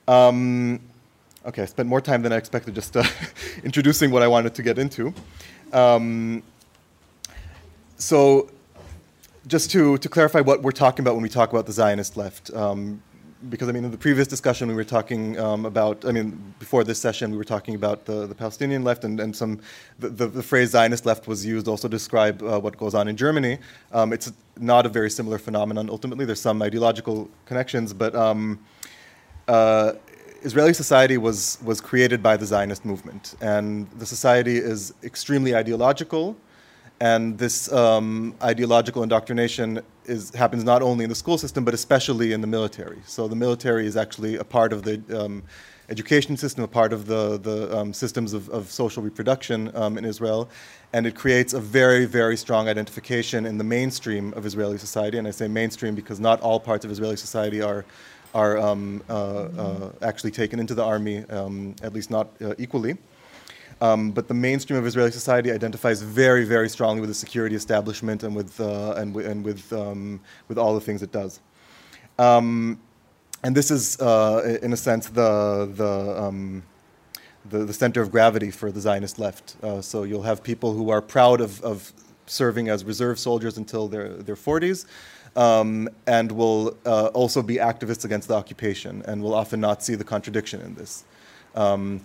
[0.08, 0.80] Um,
[1.44, 3.04] Okay, I spent more time than I expected just uh,
[3.64, 5.12] introducing what I wanted to get into.
[5.74, 6.44] Um,
[7.98, 8.52] so,
[9.48, 12.54] just to, to clarify what we're talking about when we talk about the Zionist left,
[12.54, 13.02] um,
[13.50, 16.84] because I mean, in the previous discussion, we were talking um, about, I mean, before
[16.84, 19.60] this session, we were talking about the, the Palestinian left, and, and some,
[19.98, 23.08] the, the, the phrase Zionist left was used also to describe uh, what goes on
[23.08, 23.58] in Germany.
[23.94, 26.24] Um, it's not a very similar phenomenon ultimately.
[26.24, 28.60] There's some ideological connections, but um,
[29.48, 29.94] uh,
[30.44, 36.36] Israeli society was, was created by the Zionist movement, and the society is extremely ideological,
[37.00, 42.34] and this um, ideological indoctrination is, happens not only in the school system, but especially
[42.34, 43.00] in the military.
[43.06, 45.44] So the military is actually a part of the um,
[45.90, 50.06] education system, a part of the, the um, systems of, of, social reproduction um, in
[50.06, 50.50] Israel,
[50.94, 55.28] and it creates a very, very strong identification in the mainstream of Israeli society, and
[55.28, 57.86] I say mainstream because not all parts of Israeli society are
[58.34, 62.98] are um, uh, uh, actually taken into the army, um, at least not uh, equally.
[63.82, 68.24] Um, but the mainstream of Israeli society identifies very, very strongly with the security establishment
[68.24, 71.40] and with, and, w- and with, um, with all the things it does.
[72.20, 72.80] Um,
[73.44, 76.62] and this is, in a sense, the, the, um,
[77.50, 79.56] the, the, center of gravity for the Zionist left.
[79.64, 81.92] Uh, so you'll have people who are proud of, of
[82.28, 84.86] serving as reserve soldiers until their, their 40s,
[85.36, 89.96] um, and will uh, also be activists against the occupation and will often not see
[89.96, 91.06] the contradiction in this.
[91.56, 92.02] Um,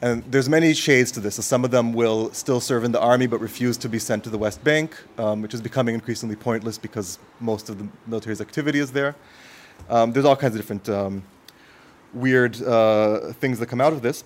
[0.00, 1.36] and there's many shades to this.
[1.36, 4.22] So some of them will still serve in the army but refuse to be sent
[4.24, 8.40] to the West Bank, um, which is becoming increasingly pointless because most of the military's
[8.40, 9.16] activity is there.
[9.88, 11.22] Um, there's all kinds of different um,
[12.14, 14.22] weird uh, things that come out of this.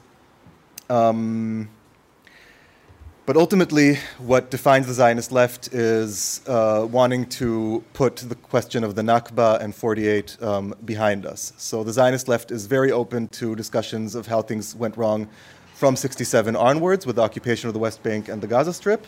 [3.25, 8.97] But ultimately, what defines the Zionist left is uh, wanting to put the question of
[8.97, 11.53] the Nakba and 48 um, behind us.
[11.57, 15.29] So the Zionist left is very open to discussions of how things went wrong
[15.75, 19.07] from 67 onwards with the occupation of the West Bank and the Gaza Strip.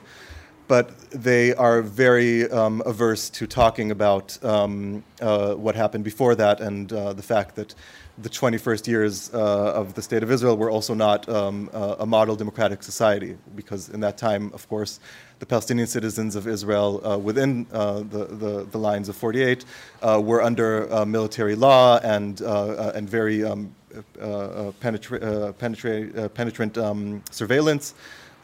[0.68, 6.60] But they are very um, averse to talking about um, uh, what happened before that
[6.60, 7.74] and uh, the fact that
[8.18, 12.06] the 21st years uh, of the State of Israel were also not um, uh, a
[12.06, 15.00] model democratic society, because in that time, of course,
[15.40, 19.64] the Palestinian citizens of Israel uh, within uh, the, the, the, lines of 48
[20.02, 23.74] uh, were under uh, military law and, and very um,
[24.16, 27.94] penetra- penetra- penetrant um, surveillance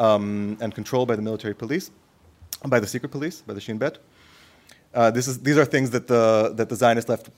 [0.01, 1.93] um, and control by the military police,
[2.67, 3.99] by the secret police, by the Shin Bet.
[5.15, 7.31] this is, these are things that the, that the Zionist left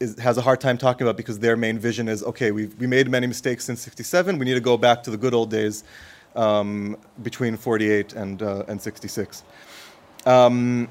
[0.00, 2.86] is, has a hard time talking about because their main vision is okay, we've, we
[2.86, 5.84] made many mistakes since 67, we need to go back to the good old days
[6.36, 9.44] um, between 48 and, uh, and 66.
[10.26, 10.88] Um,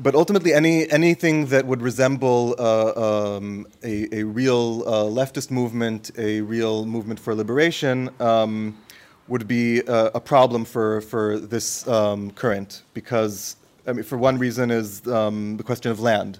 [0.00, 6.12] but ultimately, any, anything that would resemble uh, um, a, a, real uh, leftist movement,
[6.16, 8.78] a real movement for liberation, um,
[9.26, 13.56] would be a, a, problem for, for this um, current because,
[13.88, 16.38] I mean, for one reason, is um, the question of land.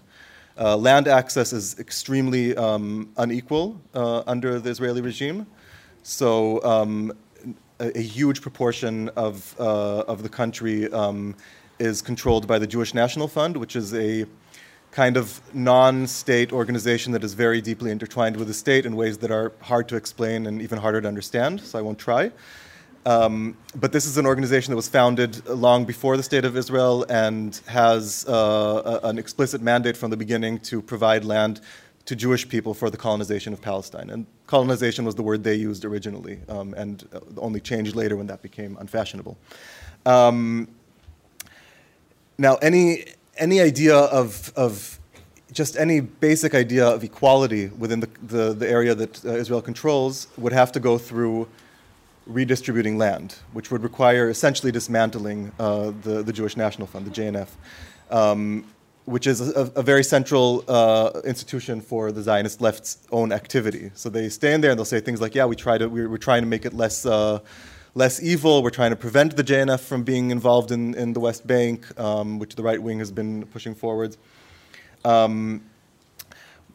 [0.58, 5.46] Uh, land access is extremely um, unequal uh, under the Israeli regime.
[6.02, 7.12] So, um,
[7.78, 11.36] a, a, huge proportion of, uh, of the country um,
[11.78, 14.26] is controlled by the Jewish National Fund, which is a
[14.90, 19.18] kind of non state organization that is very deeply intertwined with the state in ways
[19.18, 22.32] that are hard to explain and even harder to understand, so I won't try.
[23.08, 27.06] Um, but this is an organization that was founded long before the State of Israel
[27.08, 31.62] and has uh, a, an explicit mandate from the beginning to provide land
[32.04, 34.10] to Jewish people for the colonization of Palestine.
[34.10, 38.42] And colonization was the word they used originally um, and only changed later when that
[38.42, 39.38] became unfashionable.
[40.04, 40.68] Um,
[42.36, 43.06] now, any,
[43.38, 45.00] any idea of, of
[45.50, 50.26] just any basic idea of equality within the, the, the area that uh, Israel controls
[50.36, 51.48] would have to go through
[52.28, 57.48] redistributing land, which would require essentially dismantling uh, the, the Jewish National Fund, the JNF,
[58.10, 58.64] um,
[59.06, 63.90] which is a, a very central uh, institution for the Zionist left's own activity.
[63.94, 66.18] So they stand there and they'll say things like, "Yeah, we try to we're, we're
[66.18, 67.40] trying to make it less." Uh,
[67.94, 68.62] less evil.
[68.62, 72.38] We're trying to prevent the JNF from being involved in, in the West Bank, um,
[72.38, 74.16] which the right wing has been pushing forwards.
[75.04, 75.62] Um,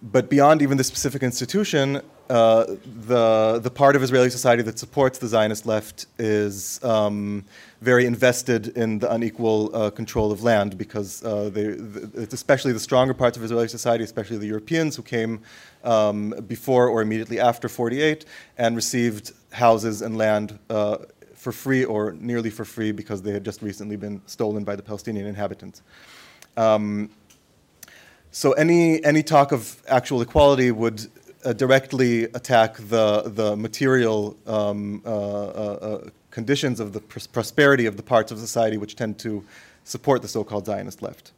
[0.04, 2.66] but beyond even the specific institution, uh,
[3.08, 7.46] the the part of Israeli society that supports the Zionist left is um,
[7.82, 11.66] very invested in the unequal uh, control of land because uh, they,
[12.22, 15.42] it's especially the stronger parts of Israeli society, especially the Europeans who came
[15.86, 18.26] um, before or immediately after 48
[18.58, 20.98] and received houses and land uh,
[21.36, 24.84] for free or nearly for free because they had just recently been stolen by the
[24.84, 25.82] Palestinian inhabitants.
[26.56, 27.10] Um,
[28.34, 31.08] so any any talk of actual equality would
[31.46, 37.86] uh, directly attack the the material um, uh, uh, uh conditions of the pr- prosperity
[37.86, 39.46] of the parts of society which tend to
[39.84, 41.32] support the so-called Zionist left.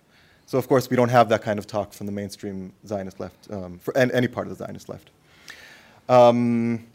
[0.45, 3.51] So of course we don't have that kind of talk from the mainstream Zionist left
[3.51, 5.09] um, for any part of the Zionist left.
[6.07, 6.87] Um,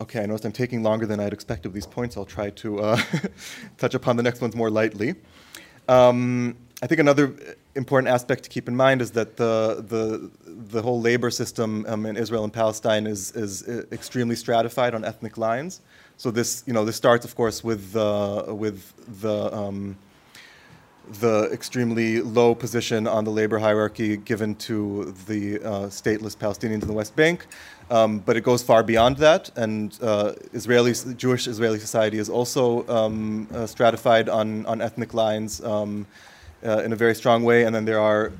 [0.00, 2.16] okay, I noticed I'm taking longer than I'd expected with these points.
[2.16, 3.00] I'll try to uh,
[3.78, 5.16] touch upon the next ones more lightly.
[5.88, 7.34] Um, I think another
[7.74, 12.06] important aspect to keep in mind is that the the the whole labor system um,
[12.06, 15.82] in Israel and Palestine is is extremely stratified on ethnic lines.
[16.16, 18.80] So this you know this starts of course with uh, with
[19.20, 19.98] the um,
[21.20, 26.88] the extremely low position on the labor hierarchy given to the uh, stateless Palestinians in
[26.88, 27.46] the West Bank,
[27.90, 29.50] um, but it goes far beyond that.
[29.56, 35.62] And uh, Israeli Jewish Israeli society is also um, uh, stratified on on ethnic lines.
[36.62, 38.32] Uh, in a very strong way, and then there are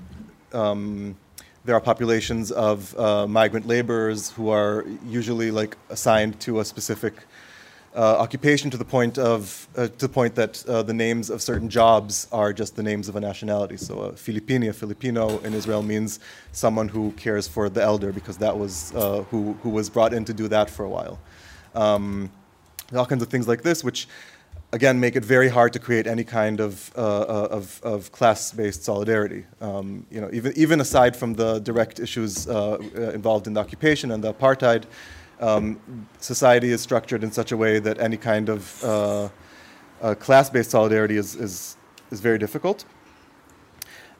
[0.53, 1.17] um,
[1.65, 7.15] there are populations of uh, migrant laborers who are usually like assigned to a specific
[7.95, 11.43] uh, occupation to the point of uh, to the point that uh, the names of
[11.43, 13.77] certain jobs are just the names of a nationality.
[13.77, 16.21] So a Filipino, a Filipino in Israel means
[16.53, 20.25] someone who cares for the elder because that was uh, who who was brought in
[20.27, 21.19] to do that for a while.
[21.75, 22.31] Um,
[22.95, 24.09] all kinds of things like this, which
[24.73, 28.85] again make it very hard to create any kind of, uh, uh, of, of, class-based
[28.85, 29.45] solidarity.
[29.61, 33.61] Um, you know, even, even aside from the direct issues uh, uh, involved in the
[33.61, 34.85] occupation and the apartheid,
[35.41, 35.81] um,
[36.21, 39.29] society is structured in such a way that any kind of uh,
[40.03, 41.77] uh, class-based solidarity is, is,
[42.11, 42.85] is very difficult.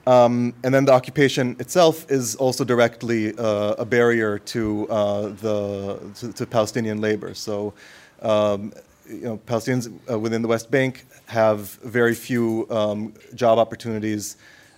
[0.07, 6.45] Um, and then the occupation itself is also directly a barrier to, the, to, to,
[6.47, 7.35] Palestinian labor.
[7.35, 7.75] So
[8.23, 8.73] um,
[9.11, 14.37] you know, Palestinians uh, within the West Bank have very few um, job opportunities,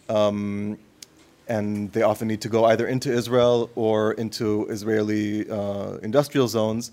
[0.09, 0.77] um,
[1.47, 6.91] and they often need to go either into Israel or into Israeli uh, industrial zones.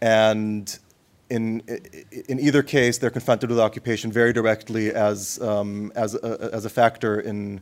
[0.00, 0.78] And
[1.28, 1.62] in,
[2.28, 6.70] in either case, they're confronted with occupation very directly as, um, as, a, as a
[6.70, 7.60] factor in,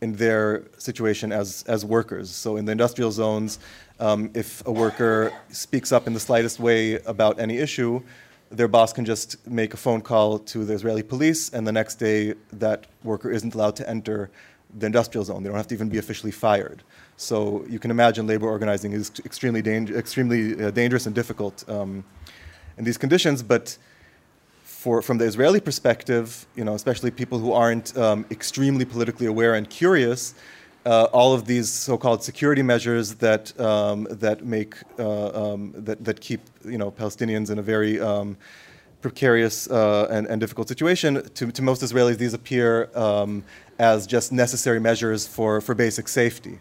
[0.00, 2.30] in their situation as, as workers.
[2.30, 3.58] So in the industrial zones,
[4.00, 8.02] um, if a worker speaks up in the slightest way about any issue,
[8.50, 11.96] their boss can just make a phone call to the Israeli police, and the next
[11.96, 14.30] day that worker isn't allowed to enter
[14.78, 15.42] the industrial zone.
[15.42, 16.82] They don't have to even be officially fired.
[17.16, 22.04] So you can imagine labor organizing is extremely, dang- extremely uh, dangerous and difficult um,
[22.76, 23.42] in these conditions.
[23.42, 23.76] But
[24.62, 29.54] for, from the Israeli perspective, you know, especially people who aren't um, extremely politically aware
[29.54, 30.34] and curious,
[30.88, 36.18] uh, all of these so-called security measures that um, that make uh, um, that that
[36.20, 38.36] keep you know Palestinians in a very um,
[39.00, 41.22] precarious uh, and, and, difficult situation.
[41.34, 43.44] To, to, most Israelis, these appear um,
[43.78, 46.58] as just necessary measures for, for basic safety.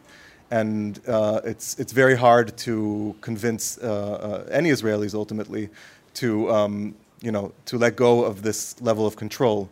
[0.51, 5.69] And uh, it's, it's very hard to convince uh, uh, any Israelis ultimately
[6.15, 9.69] to, um, you know, to let go of this level of control.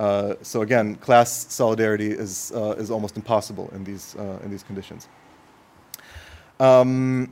[0.00, 4.62] Uh, so again, class solidarity is, uh, is almost impossible in these, uh, in these
[4.62, 5.08] conditions.
[6.58, 7.28] Um,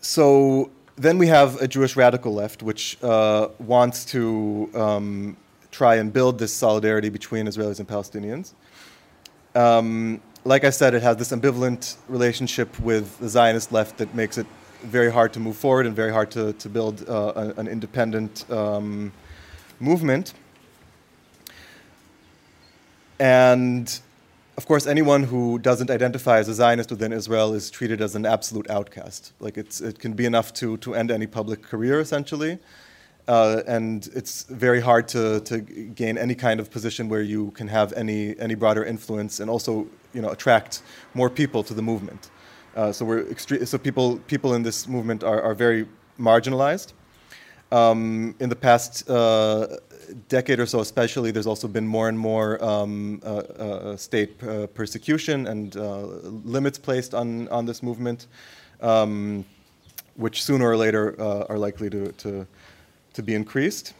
[0.00, 5.36] so then we have a Jewish radical left, which uh, wants to um,
[5.70, 8.54] try and build this solidarity between Israelis and Palestinians.
[9.54, 14.38] Um, like I said, it has this ambivalent relationship with the Zionist left that makes
[14.38, 14.46] it
[14.84, 19.12] very hard to move forward and very hard to, to build uh, an independent um,
[19.80, 20.34] movement.
[23.18, 24.00] And
[24.56, 28.24] of course, anyone who doesn't identify as a Zionist within Israel is treated as an
[28.24, 29.32] absolute outcast.
[29.40, 32.58] Like it's, it can be enough to, to end any public career, essentially.
[33.26, 37.66] Uh, and it's very hard to, to gain any kind of position where you can
[37.68, 40.82] have any, any broader influence and also you know, attract
[41.14, 42.30] more people to the movement.
[42.76, 45.86] Uh, so we're extre- so people, people in this movement are, are very
[46.20, 46.92] marginalized.
[47.72, 49.66] Um, in the past uh,
[50.28, 54.66] decade or so, especially, there's also been more and more um, uh, uh, state uh,
[54.68, 55.74] persecution and
[56.44, 58.26] limits placed on, on this movement,
[58.80, 59.44] um,
[60.16, 62.46] which sooner or later are likely to, to,
[63.14, 63.94] to be increased.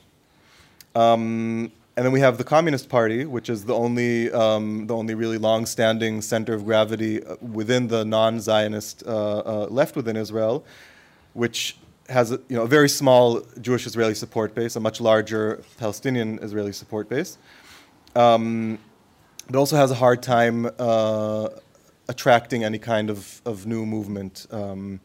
[0.94, 5.14] Um, and then we have the Communist Party, which is the only, um, the only
[5.14, 10.64] really long-standing center of gravity within the non-Zionist uh, uh, left within Israel,
[11.34, 11.76] which
[12.08, 16.38] has a, you know, a very small Jewish Israeli support base, a much larger Palestinian
[16.42, 17.38] Israeli support base,
[18.14, 18.78] um,
[19.46, 21.48] but also has a hard time uh,
[22.08, 25.00] attracting any kind of, of new movement, um,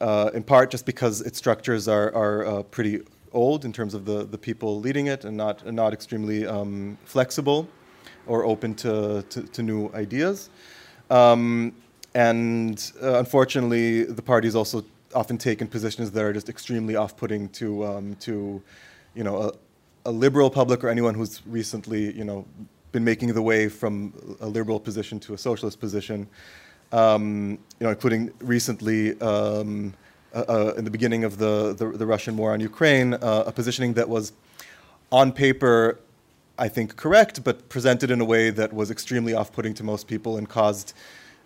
[0.00, 3.00] uh, in part just because its structures are, are uh, pretty
[3.32, 7.68] old in terms of the, the people leading it and not, not extremely um, flexible
[8.26, 10.50] or open to, to, to new ideas.
[11.10, 11.74] Um,
[12.14, 14.84] and uh, unfortunately, the party is also
[15.14, 18.62] often taken positions that are just extremely off-putting to um, to
[19.14, 19.52] you know a,
[20.06, 22.44] a, liberal public or anyone who's recently you know
[22.92, 26.28] been making the way from a liberal position to a socialist position.
[26.92, 29.20] Um, you know, including recently.
[29.20, 29.94] Um,
[30.34, 33.52] uh, uh, in the beginning of the, the, the Russian war on Ukraine, uh, a
[33.52, 34.32] positioning that was
[35.10, 36.00] on paper,
[36.58, 40.08] I think, correct, but presented in a way that was extremely off putting to most
[40.08, 40.94] people and caused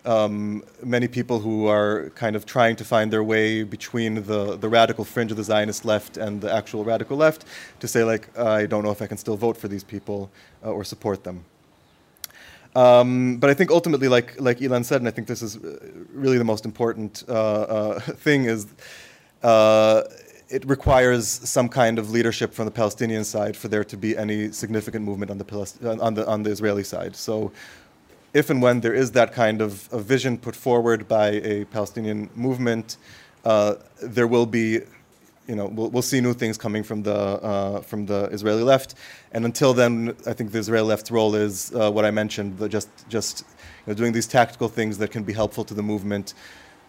[0.06, 4.68] um, many people who are kind of trying to find their way between the, the
[4.68, 7.44] radical fringe of the Zionist left and the actual radical left
[7.80, 10.30] to say, like, I don't know if I can still vote for these people
[10.64, 11.44] uh, or support them.
[12.76, 15.78] Um, but I think ultimately, like, like Ilan said, and I think this is uh,
[16.12, 18.66] really the most important uh, uh, thing, is
[19.42, 20.02] uh,
[20.48, 24.52] it requires some kind of leadership from the Palestinian side for there to be any
[24.52, 27.16] significant movement on the, on the, on the Israeli side.
[27.16, 27.50] So
[28.32, 32.28] if and when there is that kind of, of vision put forward by a Palestinian
[32.34, 32.96] movement,
[33.44, 34.80] uh, there will be,
[35.46, 38.96] you know, we'll, we'll, see new things coming from the uh, from the Israeli left.
[39.32, 42.88] And until then, I think the Israeli left's role is uh, what I mentioned, just
[43.08, 43.44] just
[43.86, 46.34] you know, doing these tactical things that can be helpful to the movement.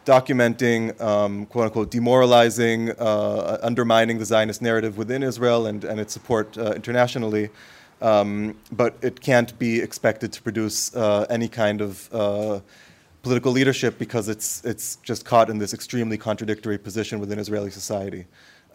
[0.05, 6.13] Documenting, um, quote unquote, demoralizing, uh, undermining the Zionist narrative within Israel and, and its
[6.13, 7.49] support uh, internationally,
[8.01, 12.59] um, but it can't be expected to produce uh, any kind of uh,
[13.23, 18.25] political leadership because it's, it's just caught in this extremely contradictory position within Israeli society,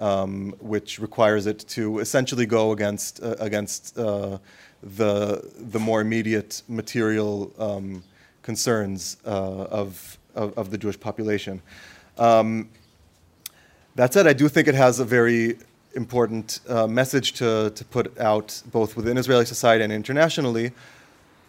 [0.00, 4.38] um, which requires it to essentially go against, uh, against uh,
[4.82, 8.02] the, the more immediate material um,
[8.42, 11.62] concerns uh, of, of, of, the Jewish population.
[12.18, 12.68] Um,
[13.94, 15.58] that said, I do think it has a very
[15.94, 20.72] important uh, message to, to put out both within Israeli society and internationally,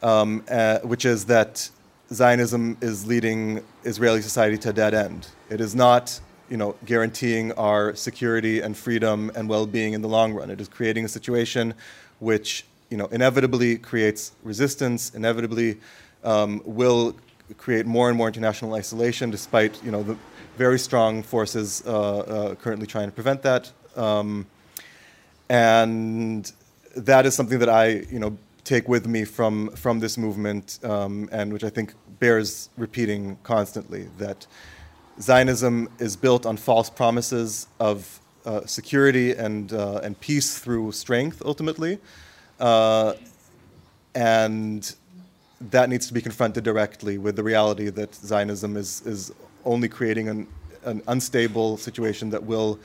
[0.01, 1.69] um, uh, which is that
[2.11, 5.27] Zionism is leading Israeli society to a dead end.
[5.49, 6.19] It is not
[6.49, 10.49] you know, guaranteeing our security and freedom and well-being in the long run.
[10.49, 11.73] It is creating a situation
[12.19, 15.79] which you know, inevitably creates resistance, inevitably
[16.23, 17.15] um, will
[17.57, 20.17] create more and more international isolation, despite you know, the
[20.57, 23.71] very strong forces uh, uh, currently trying to prevent that.
[23.95, 24.47] Um,
[25.49, 26.51] and
[26.95, 31.27] that is something that I, you know, take with me from, from this movement, um,
[31.31, 34.47] and which I think bears repeating constantly that
[35.19, 41.41] Zionism is built on false promises of uh, security and, uh, and peace through strength,
[41.45, 41.99] ultimately.
[42.59, 43.13] Uh,
[44.15, 44.95] and
[45.59, 49.31] that needs to be confronted directly with the reality that Zionism is, is
[49.65, 50.47] only creating an,
[50.83, 52.79] an unstable situation that will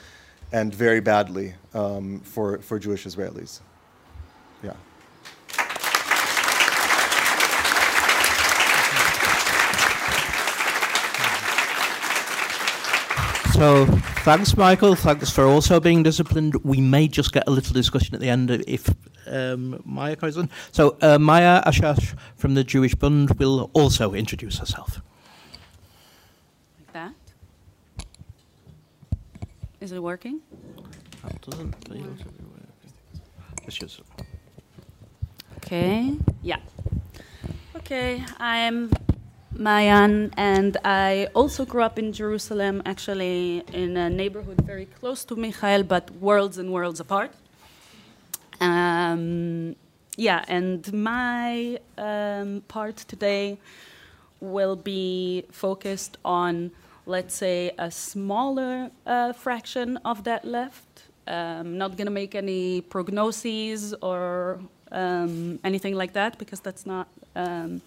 [0.53, 3.61] and very badly um, for, for Jewish Israelis.
[4.63, 4.75] Yeah.
[13.53, 13.87] So
[14.25, 14.95] thanks, Michael.
[14.95, 16.55] Thanks for also being disciplined.
[16.65, 18.89] We may just get a little discussion at the end if
[19.27, 20.39] um, Maya comes.
[20.71, 25.01] So uh, Maya Ashash from the Jewish Bund will also introduce herself.
[26.79, 27.15] Like that.
[29.81, 30.41] Is it working?
[31.23, 32.93] That doesn't feel to be working.
[33.65, 34.01] It's just-
[35.59, 36.17] Okay.
[36.43, 36.61] Yeah.
[37.77, 38.25] Okay.
[38.41, 38.91] I'm
[39.55, 45.37] Maayan, and I also grew up in Jerusalem, actually in a neighborhood very close to
[45.37, 47.31] Michael, but worlds and worlds apart.
[48.61, 49.77] Um,
[50.17, 53.59] yeah, and my um, part today
[54.41, 56.71] will be focused on,
[57.09, 60.87] let's say, a smaller uh, fraction of that left.
[61.27, 64.61] Um, not going to make any prognoses or
[64.93, 67.83] um, anything like that because that's not um,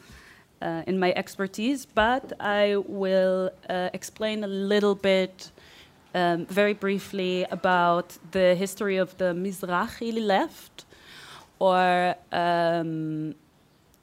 [0.62, 5.52] uh, in my expertise, but I will uh, explain a little bit,
[6.14, 10.86] um, very briefly, about the history of the Mizrahi left,
[11.60, 13.36] or um,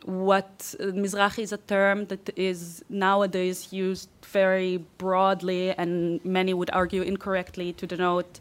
[0.04, 6.70] what uh, Mizrahi is a term that is nowadays used very broadly, and many would
[6.72, 8.40] argue incorrectly, to denote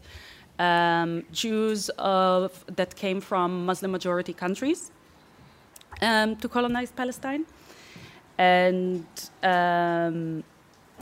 [0.58, 4.90] um, Jews of, that came from Muslim majority countries
[6.02, 7.44] um, to colonize Palestine.
[8.38, 9.06] And
[9.42, 10.44] um,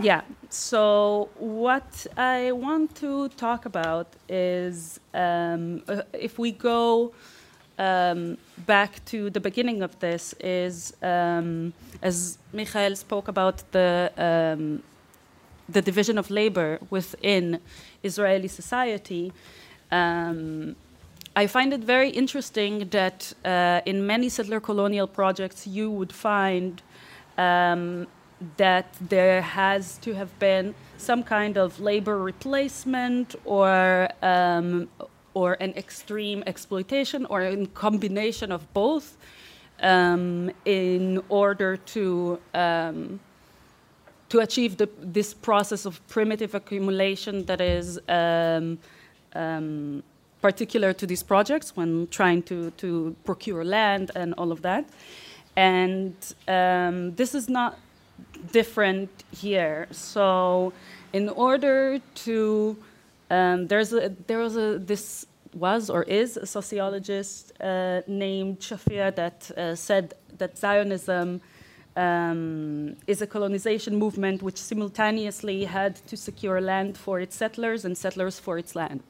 [0.01, 7.13] yeah, so what I want to talk about is um, uh, if we go
[7.79, 11.73] um, back to the beginning of this, is um,
[12.03, 14.83] as Michael spoke about the um,
[15.69, 17.61] the division of labor within
[18.03, 19.33] Israeli society.
[19.91, 20.77] Um,
[21.35, 26.81] I find it very interesting that uh, in many settler colonial projects you would find
[27.37, 28.07] um,
[28.57, 34.89] that there has to have been some kind of labor replacement or um,
[35.41, 39.07] or an extreme exploitation or a combination of both
[39.83, 43.21] um, in order to um,
[44.29, 48.79] to achieve the, this process of primitive accumulation that is um,
[49.35, 50.03] um,
[50.41, 54.85] particular to these projects when trying to, to procure land and all of that.
[55.57, 56.15] And
[56.49, 57.79] um, this is not
[58.53, 59.87] different here.
[59.91, 60.73] So,
[61.13, 62.77] in order to,
[63.31, 69.15] um, there's a, there was a, this was or is a sociologist uh, named Shafir
[69.15, 71.41] that uh, said that Zionism
[71.97, 77.97] um, is a colonization movement which simultaneously had to secure land for its settlers and
[77.97, 79.03] settlers for its land.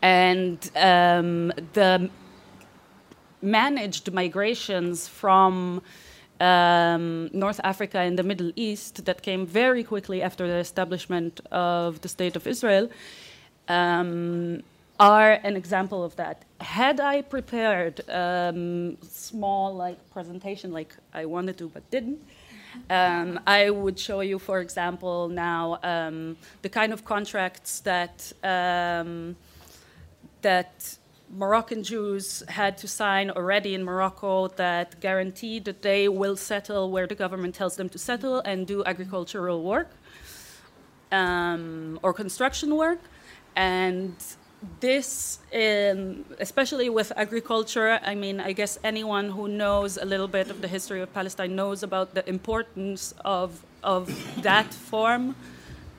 [0.00, 2.10] And um, the
[3.42, 5.82] managed migrations from
[6.40, 12.00] um, North Africa and the Middle East that came very quickly after the establishment of
[12.00, 12.88] the State of Israel
[13.68, 14.62] um,
[14.98, 16.44] are an example of that.
[16.60, 22.20] Had I prepared a um, small like presentation like I wanted to but didn't,
[22.90, 29.36] um, I would show you, for example, now um, the kind of contracts that um,
[30.42, 30.96] that
[31.30, 37.06] Moroccan Jews had to sign already in Morocco that guarantee that they will settle where
[37.06, 39.90] the government tells them to settle and do agricultural work
[41.12, 43.00] um, or construction work.
[43.56, 44.14] And
[44.80, 50.50] this, um, especially with agriculture, I mean, I guess anyone who knows a little bit
[50.50, 54.08] of the history of Palestine knows about the importance of, of
[54.42, 55.34] that form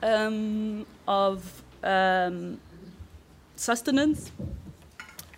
[0.02, 2.60] um, of um,
[3.56, 4.30] sustenance.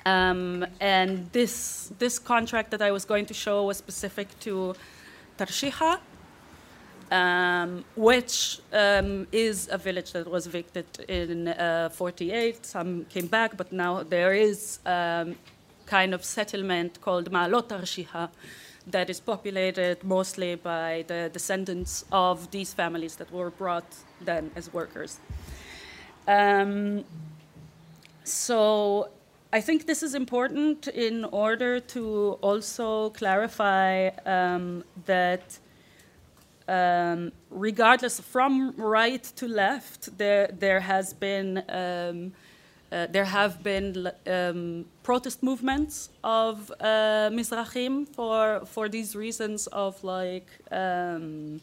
[0.06, 4.74] Um, and this, this contract that I was going to show was specific to
[5.38, 5.98] Tarshiha,
[7.10, 12.64] um, which um, is a village that was evicted in uh, 48.
[12.64, 15.36] Some came back, but now there is um,
[15.86, 18.30] kind of settlement called Ma'alot Tarshiha
[18.86, 24.72] that is populated mostly by the descendants of these families that were brought then as
[24.72, 25.18] workers.
[26.26, 27.04] Um,
[28.24, 29.08] so
[29.52, 35.58] I think this is important in order to also clarify um, that
[36.68, 42.32] um, regardless from right to left, there there has been um,
[42.92, 50.04] uh, there have been um, protest movements of uh, Mizrahim for for these reasons of
[50.04, 51.60] like um,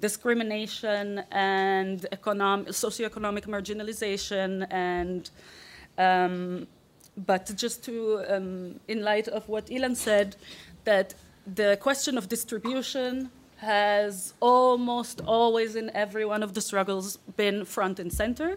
[0.00, 5.30] discrimination and economic socioeconomic marginalization and
[5.98, 6.66] um,
[7.26, 10.36] but just to, um, in light of what Ilan said,
[10.84, 11.14] that
[11.54, 17.98] the question of distribution has almost always in every one of the struggles been front
[17.98, 18.56] and center.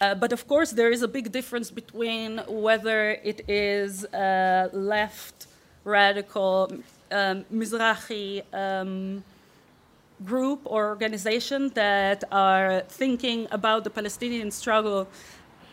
[0.00, 5.46] Uh, but of course, there is a big difference between whether it is a left,
[5.84, 6.72] radical,
[7.12, 9.22] um, Mizrahi um,
[10.24, 15.06] group or organization that are thinking about the Palestinian struggle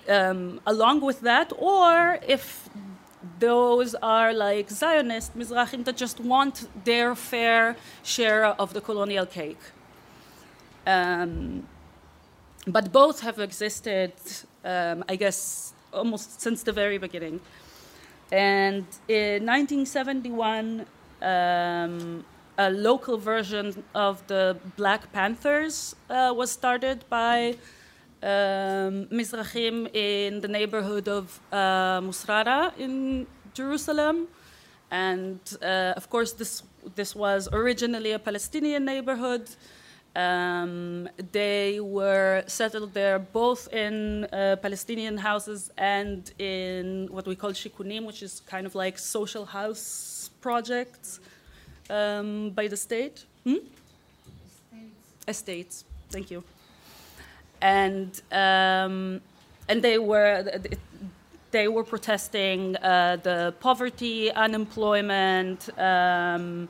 [0.10, 2.70] um, along with that, or if
[3.40, 9.60] those are like Zionist Mizrahim that just want their fair share of the colonial cake.
[10.86, 11.68] Um,
[12.68, 14.14] but both have existed,
[14.64, 17.40] um, I guess, almost since the very beginning.
[18.32, 20.86] And in 1971,
[21.22, 22.26] um,
[22.58, 27.56] a local version of the Black Panthers uh, was started by
[28.24, 34.28] um, Mizrahim in the neighborhood of uh, Musrara in Jerusalem.
[34.92, 36.64] And uh, of course, this,
[36.96, 39.50] this was originally a Palestinian neighborhood.
[40.16, 47.52] Um, they were settled there both in uh, Palestinian houses and in what we call
[47.52, 51.22] shikunim, which is kind of like social house projects
[51.90, 53.26] um, by the state.
[53.46, 53.56] Hmm?
[55.26, 55.28] Estates.
[55.28, 55.86] Estates.
[56.10, 56.44] Thank you
[57.62, 59.22] and um,
[59.70, 60.60] and they were
[61.52, 65.70] they were protesting uh, the poverty, unemployment.
[65.78, 66.70] Um,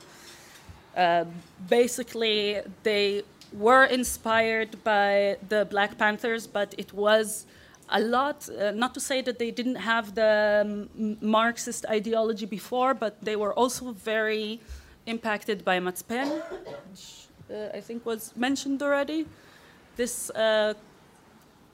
[0.96, 1.24] uh,
[1.68, 3.22] basically, they
[3.52, 7.46] were inspired by the Black Panthers, but it was
[7.88, 8.48] a lot.
[8.48, 13.36] Uh, not to say that they didn't have the um, Marxist ideology before, but they
[13.36, 14.60] were also very
[15.06, 16.28] impacted by Matzpen,
[16.90, 19.26] which uh, I think was mentioned already
[19.96, 20.74] this uh,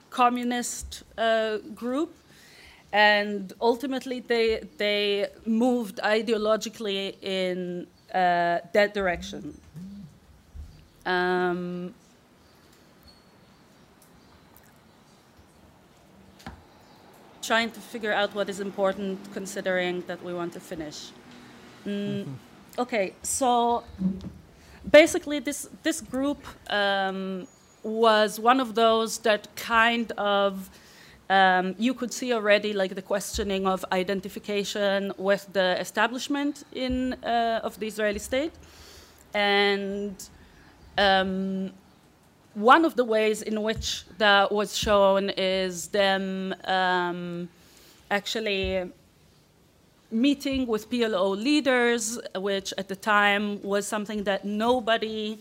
[0.09, 2.15] communist uh, group,
[2.91, 9.59] and ultimately they they moved ideologically in uh, that direction.
[11.05, 11.93] Um,
[17.41, 21.11] trying to figure out what is important considering that we want to finish.
[21.85, 22.25] Mm,
[22.77, 23.83] okay, so
[24.91, 26.37] basically this this group
[26.69, 27.47] um,
[27.83, 30.69] was one of those that kind of
[31.29, 37.61] um, you could see already like the questioning of identification with the establishment in uh,
[37.63, 38.53] of the Israeli state,
[39.33, 40.15] and
[40.97, 41.71] um,
[42.55, 47.47] one of the ways in which that was shown is them um,
[48.09, 48.91] actually
[50.11, 55.37] meeting with PLO leaders, which at the time was something that nobody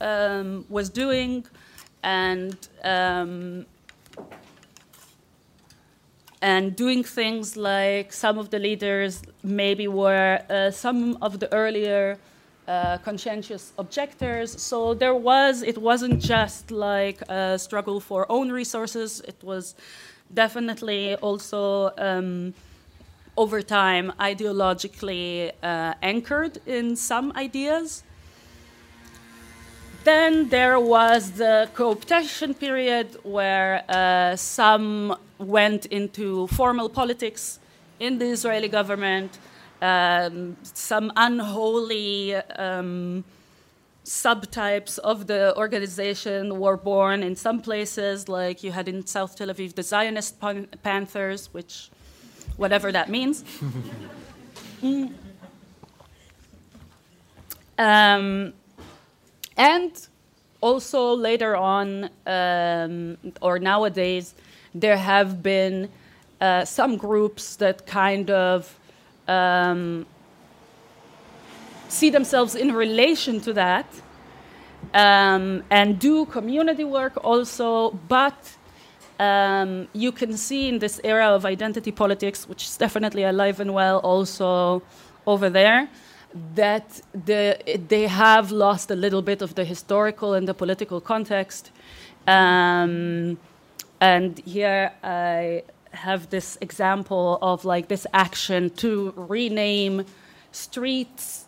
[0.00, 1.44] um, was doing
[2.04, 3.66] and um,
[6.42, 12.18] and doing things like some of the leaders maybe were uh, some of the earlier
[12.68, 14.60] uh, conscientious objectors.
[14.60, 19.74] So there was, it wasn't just like a struggle for own resources, it was
[20.32, 22.52] definitely also um,
[23.36, 28.02] over time ideologically uh, anchored in some ideas.
[30.04, 37.58] Then there was the cooptation period where uh, some went into formal politics
[37.98, 39.38] in the Israeli government.
[39.80, 43.24] Um, some unholy um,
[44.04, 49.48] subtypes of the organization were born in some places, like you had in South Tel
[49.48, 51.88] Aviv the Zionist pan- Panthers, which,
[52.58, 53.42] whatever that means.
[54.82, 55.12] mm.
[57.78, 58.52] um,
[59.56, 60.08] and
[60.60, 64.34] also later on, um, or nowadays,
[64.74, 65.88] there have been
[66.40, 68.78] uh, some groups that kind of
[69.28, 70.06] um,
[71.88, 73.86] see themselves in relation to that
[74.92, 78.56] um, and do community work also, but
[79.18, 83.72] um, you can see in this era of identity politics, which is definitely alive and
[83.72, 84.82] well also
[85.26, 85.88] over there,
[86.54, 87.58] that the,
[87.88, 91.70] they have lost a little bit of the historical and the political context.
[92.26, 93.38] Um,
[94.00, 95.62] and here I
[95.92, 100.04] have this example of like this action to rename
[100.50, 101.43] streets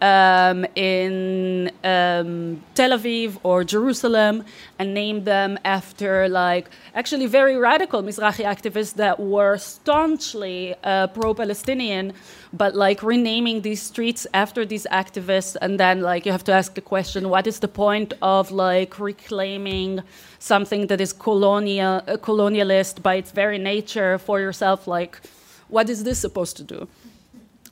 [0.00, 4.44] um, in um, Tel Aviv or Jerusalem
[4.78, 12.12] and name them after like actually very radical Mizrahi activists that were staunchly uh, pro-Palestinian,
[12.52, 16.74] but like renaming these streets after these activists, and then like you have to ask
[16.74, 20.02] the question: What is the point of like reclaiming
[20.38, 24.86] something that is colonial, uh, colonialist by its very nature for yourself?
[24.86, 25.20] Like,
[25.68, 26.88] what is this supposed to do?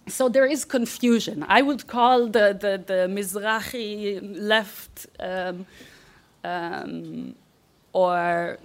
[0.06, 1.44] So there is confusion.
[1.48, 5.66] I would call the, the, the Mizrahi left um,
[6.42, 7.34] um,
[7.92, 8.58] or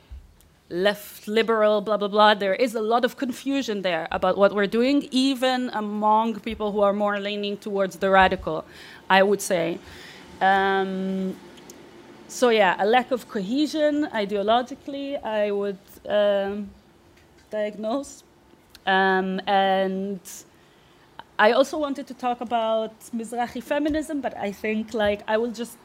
[0.70, 2.34] left liberal, blah, blah, blah.
[2.34, 6.82] There is a lot of confusion there about what we're doing, even among people who
[6.82, 8.66] are more leaning towards the radical,
[9.10, 9.80] I would say.
[10.42, 11.36] Um,
[12.28, 16.70] so, yeah, a lack of cohesion ideologically, I would um,
[17.50, 18.24] diagnose.
[18.86, 20.20] Um, and
[21.40, 25.78] I also wanted to talk about Mizrahi feminism, but I think like I will just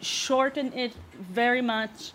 [0.00, 2.12] shorten it very much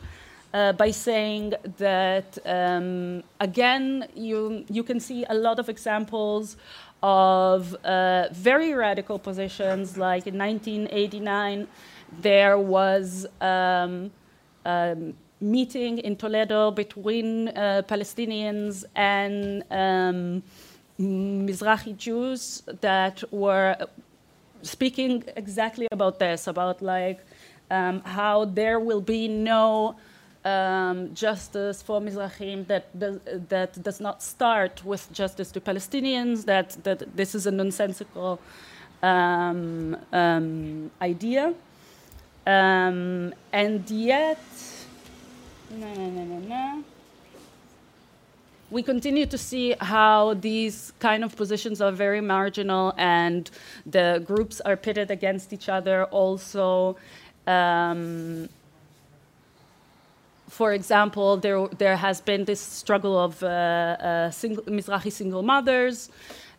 [0.51, 6.57] uh, by saying that um, again you you can see a lot of examples
[7.03, 9.95] of uh, very radical positions.
[9.95, 11.67] Like in 1989,
[12.19, 14.09] there was um,
[14.65, 14.97] a
[15.39, 20.41] meeting in Toledo between uh, Palestinians and um,
[20.99, 23.75] Mizrahi Jews that were
[24.61, 27.19] speaking exactly about this, about like
[27.71, 29.95] um, how there will be no
[30.45, 33.19] um, justice for Mizrahim that does,
[33.49, 38.39] that does not start with justice to Palestinians, that, that this is a nonsensical
[39.01, 41.53] um, um idea.
[42.45, 44.39] Um, and yet.
[48.73, 53.47] We continue to see how these kind of positions are very marginal and
[53.85, 56.97] the groups are pitted against each other also.
[57.45, 58.49] Um,
[60.49, 66.09] for example, there, there has been this struggle of uh, uh, single, Mizrahi single mothers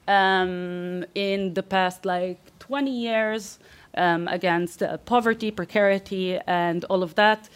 [0.07, 3.59] um, in the past like 20 years
[3.97, 7.49] um, against uh, poverty, precarity, and all of that.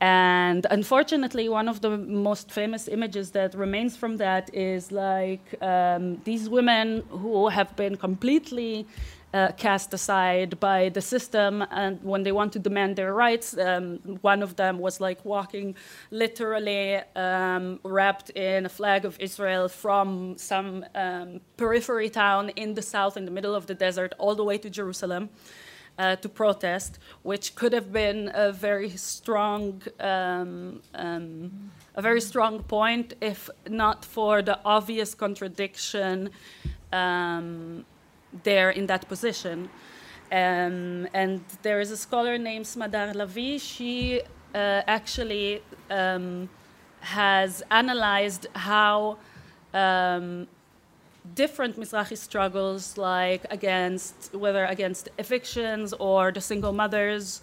[0.00, 6.22] And unfortunately, one of the most famous images that remains from that is like um,
[6.24, 8.86] these women who have been completely
[9.32, 13.98] uh, cast aside by the system and when they want to demand their rights um,
[14.22, 15.76] one of them was like walking
[16.10, 22.82] literally um, wrapped in a flag of israel from some um, periphery town in the
[22.82, 25.30] south in the middle of the desert all the way to jerusalem
[26.00, 32.62] uh, to protest, which could have been a very strong, um, um, a very strong
[32.62, 36.30] point, if not for the obvious contradiction
[36.92, 37.84] um,
[38.44, 39.68] there in that position.
[40.32, 43.58] Um, and there is a scholar named Smadar Lavie.
[43.60, 44.22] She
[44.54, 46.48] uh, actually um,
[47.00, 49.18] has analyzed how
[49.74, 50.46] um,
[51.34, 57.42] different Mizrahi struggles, like against whether against evictions or the single mothers,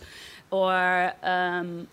[0.52, 1.88] or um,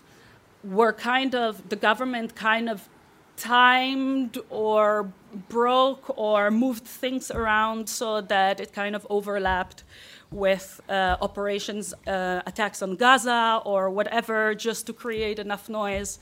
[0.63, 2.89] were kind of the government kind of
[3.37, 5.11] timed or
[5.49, 9.83] broke or moved things around so that it kind of overlapped
[10.31, 16.19] with uh, operations, uh, attacks on Gaza or whatever, just to create enough noise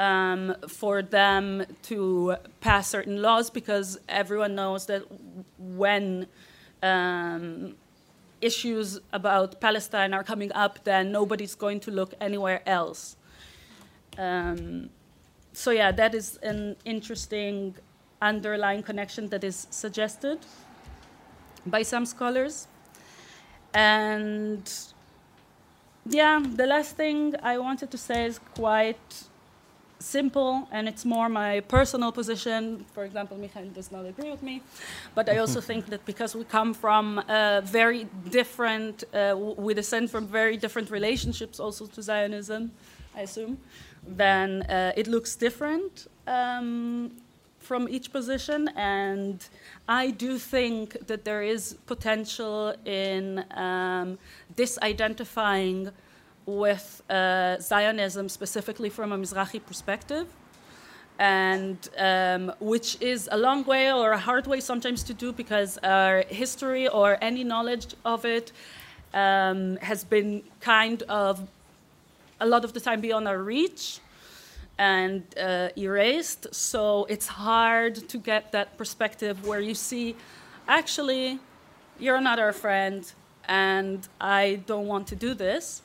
[0.00, 5.02] um, for them to pass certain laws because everyone knows that
[5.58, 6.26] when
[6.82, 7.74] um,
[8.40, 13.16] issues about Palestine are coming up, then nobody's going to look anywhere else.
[14.16, 14.88] Um,
[15.52, 17.74] so, yeah, that is an interesting
[18.22, 20.38] underlying connection that is suggested
[21.66, 22.68] by some scholars.
[23.74, 24.72] And
[26.06, 29.29] yeah, the last thing I wanted to say is quite
[30.00, 32.84] simple and it's more my personal position.
[32.94, 34.62] For example, Michael does not agree with me,
[35.14, 40.10] but I also think that because we come from uh, very different, uh, we descend
[40.10, 42.72] from very different relationships also to Zionism,
[43.14, 43.58] I assume,
[44.06, 47.12] then uh, it looks different um,
[47.58, 48.68] from each position.
[48.76, 49.46] And
[49.88, 54.18] I do think that there is potential in um,
[54.56, 55.92] disidentifying
[56.46, 60.26] with uh, Zionism, specifically from a Mizrahi perspective,
[61.18, 65.78] and um, which is a long way or a hard way sometimes to do because
[65.82, 68.52] our history or any knowledge of it
[69.12, 71.46] um, has been kind of
[72.40, 74.00] a lot of the time beyond our reach
[74.78, 76.54] and uh, erased.
[76.54, 80.16] So it's hard to get that perspective where you see,
[80.66, 81.38] actually,
[81.98, 83.12] you're not our friend,
[83.46, 85.82] and I don't want to do this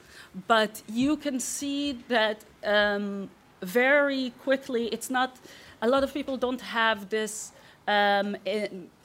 [0.48, 3.30] but you can see that um,
[3.62, 4.88] very quickly.
[4.88, 5.38] It's not.
[5.82, 7.52] A lot of people don't have this
[7.88, 8.38] um,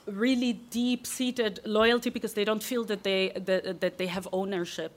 [0.05, 4.91] really deep-seated loyalty because they don't feel that they that, that they have ownership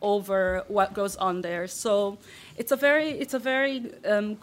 [0.00, 1.66] over what goes on there.
[1.66, 2.18] So
[2.56, 4.36] it's a very it's a very um,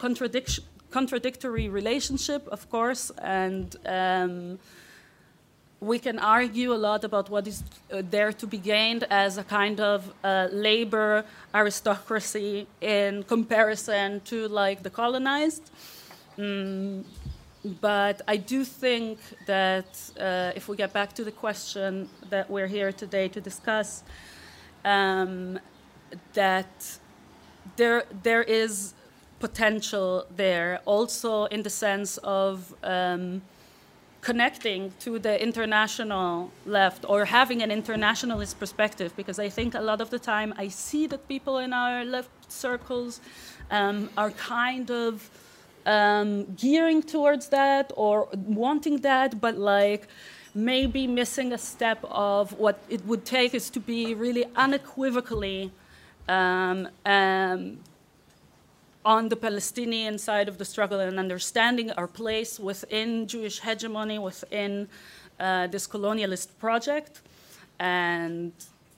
[0.90, 4.58] contradictory relationship, of course, and um,
[5.80, 9.44] we can argue a lot about what is uh, there to be gained as a
[9.44, 11.24] kind of uh, labor
[11.54, 15.70] aristocracy in comparison to like the colonized.
[16.38, 17.04] Mm,
[17.80, 19.86] but I do think that
[20.18, 24.02] uh, if we get back to the question that we're here today to discuss,
[24.84, 25.58] um,
[26.34, 26.98] that
[27.76, 28.94] there there is
[29.38, 33.42] potential there, also in the sense of um,
[34.20, 40.00] connecting to the international left or having an internationalist perspective because I think a lot
[40.00, 43.20] of the time I see that people in our left circles
[43.70, 45.30] um, are kind of
[45.86, 50.06] um, gearing towards that or wanting that, but like
[50.54, 55.70] maybe missing a step of what it would take is to be really unequivocally
[56.28, 57.78] um, um
[59.04, 64.88] on the Palestinian side of the struggle and understanding our place within Jewish hegemony, within
[65.38, 67.22] uh, this colonialist project.
[67.78, 68.52] And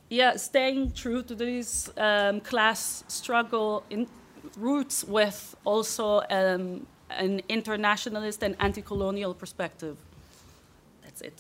[0.09, 4.09] yeah, staying true to these um, class struggle in
[4.57, 9.97] roots with also um, an internationalist and anti colonial perspective.
[11.05, 11.35] That's it.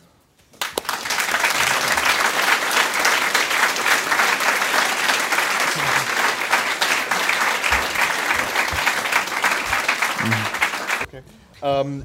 [11.62, 12.04] Um,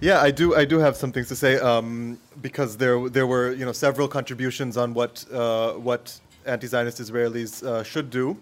[0.00, 0.54] yeah, I do.
[0.54, 4.08] I do have some things to say um, because there there were you know several
[4.08, 8.36] contributions on what uh, what anti-Zionist Israelis uh, should do.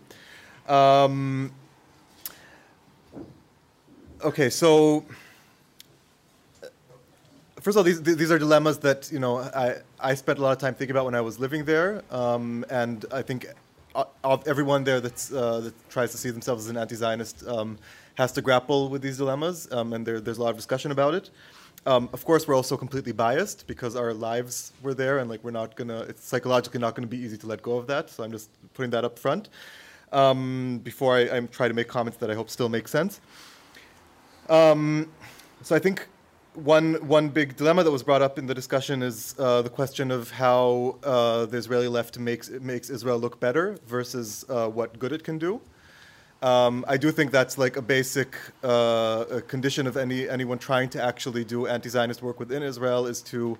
[0.68, 1.52] Um,
[4.22, 5.04] okay, so
[7.60, 10.52] first of all, these these are dilemmas that you know I I spent a lot
[10.52, 13.46] of time thinking about when I was living there, um, and I think
[13.94, 17.78] uh, of everyone there that's uh, that tries to see themselves as an anti-Zionist um,
[18.18, 21.14] has to grapple with these dilemmas, um, and there, there's a lot of discussion about
[21.14, 21.30] it.
[21.86, 25.58] Um, of course, we're also completely biased because our lives were there, and like we're
[25.62, 26.00] not gonna.
[26.10, 28.10] It's psychologically not gonna be easy to let go of that.
[28.10, 29.48] So I'm just putting that up front
[30.10, 33.20] um, before I, I, try to make comments that I hope still make sense.
[34.48, 35.12] Um,
[35.62, 36.08] so I think
[36.54, 40.10] one one big dilemma that was brought up in the discussion is uh, the question
[40.10, 45.12] of how uh, the Israeli left makes makes Israel look better versus uh, what good
[45.12, 45.60] it can do.
[46.40, 51.02] Um, I do think that's like a basic uh, condition of any anyone trying to
[51.02, 53.58] actually do anti-Zionist work within Israel is to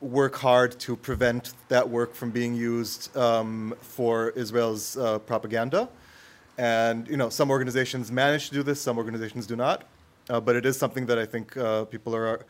[0.00, 5.88] work hard to prevent that work from being used um, for Israel's uh, propaganda.
[6.56, 9.84] And you know, some organizations manage to do this, some organizations do not.
[10.30, 12.44] Uh, but it is something that I think uh, people are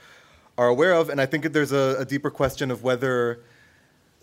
[0.58, 1.08] are aware of.
[1.08, 3.40] And I think there's a, a deeper question of whether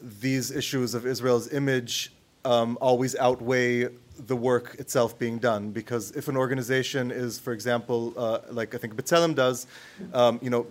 [0.01, 2.11] these issues of Israel's image
[2.43, 3.87] um, always outweigh
[4.17, 5.71] the work itself being done.
[5.71, 9.67] Because if an organization is, for example, uh, like I think B'Tselem does,
[10.13, 10.65] um, you know,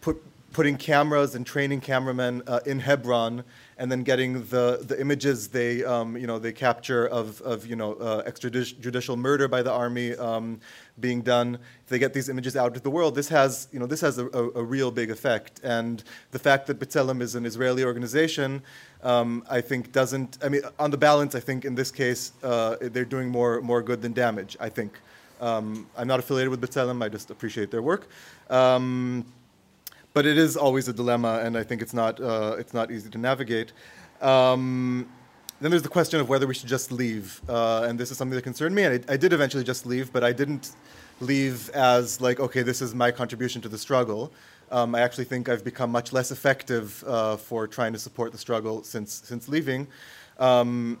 [0.00, 0.22] put,
[0.52, 3.44] putting cameras and training cameramen uh, in Hebron
[3.78, 7.76] and then getting the, the images they, um, you know, they capture of, of you
[7.76, 10.58] know, uh, extrajudicial murder by the army um,
[10.98, 11.58] being done.
[11.84, 14.18] If they get these images out to the world, this has, you know, this has
[14.18, 15.60] a, a, a real big effect.
[15.62, 18.62] And the fact that B'Tselem is an Israeli organization
[19.02, 20.38] um, I think doesn't.
[20.42, 23.82] I mean, on the balance, I think in this case uh, they're doing more more
[23.82, 24.56] good than damage.
[24.60, 24.98] I think.
[25.38, 27.04] Um, I'm not affiliated with B'Tselem.
[27.04, 28.08] I just appreciate their work.
[28.48, 29.26] Um,
[30.16, 33.10] but it is always a dilemma, and I think it's not uh, it's not easy
[33.10, 33.72] to navigate.
[34.22, 35.06] Um,
[35.60, 38.34] then there's the question of whether we should just leave, uh, and this is something
[38.34, 38.84] that concerned me.
[38.84, 40.72] And I, I did eventually just leave, but I didn't
[41.20, 44.32] leave as like, okay, this is my contribution to the struggle
[44.70, 48.38] um, I actually think I've become much less effective uh, for trying to support the
[48.38, 49.86] struggle since, since leaving.
[50.38, 50.98] Um,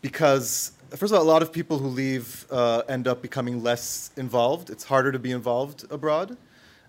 [0.00, 4.10] because, first of all, a lot of people who leave uh, end up becoming less
[4.16, 4.70] involved.
[4.70, 6.36] It's harder to be involved abroad.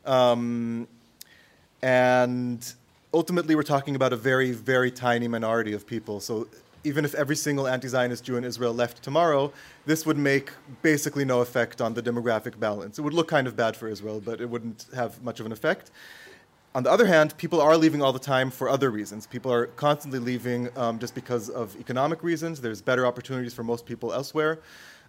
[0.05, 0.87] Um,
[1.83, 2.73] and
[3.13, 6.21] ultimately, we're talking about a very, very tiny minority of people.
[6.21, 6.47] So
[6.85, 9.51] even if every single anti-Zionist Jew in Israel left tomorrow,
[9.85, 12.99] this would make basically no effect on the demographic balance.
[12.99, 15.51] It would look kind of bad for Israel, but it wouldn't have much of an
[15.51, 15.91] effect.
[16.73, 19.27] On the other hand, people are leaving all the time for other reasons.
[19.27, 22.61] People are constantly leaving um, just because of economic reasons.
[22.61, 24.59] There's better opportunities for most people elsewhere.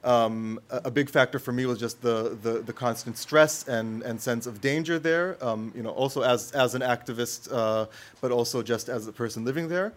[0.05, 4.21] Um, a, big factor for me was just the, the, the constant stress and, and
[4.21, 7.87] sense of danger there, um, you know, also as, as an activist, uh,
[8.21, 9.95] but also just as a person living there.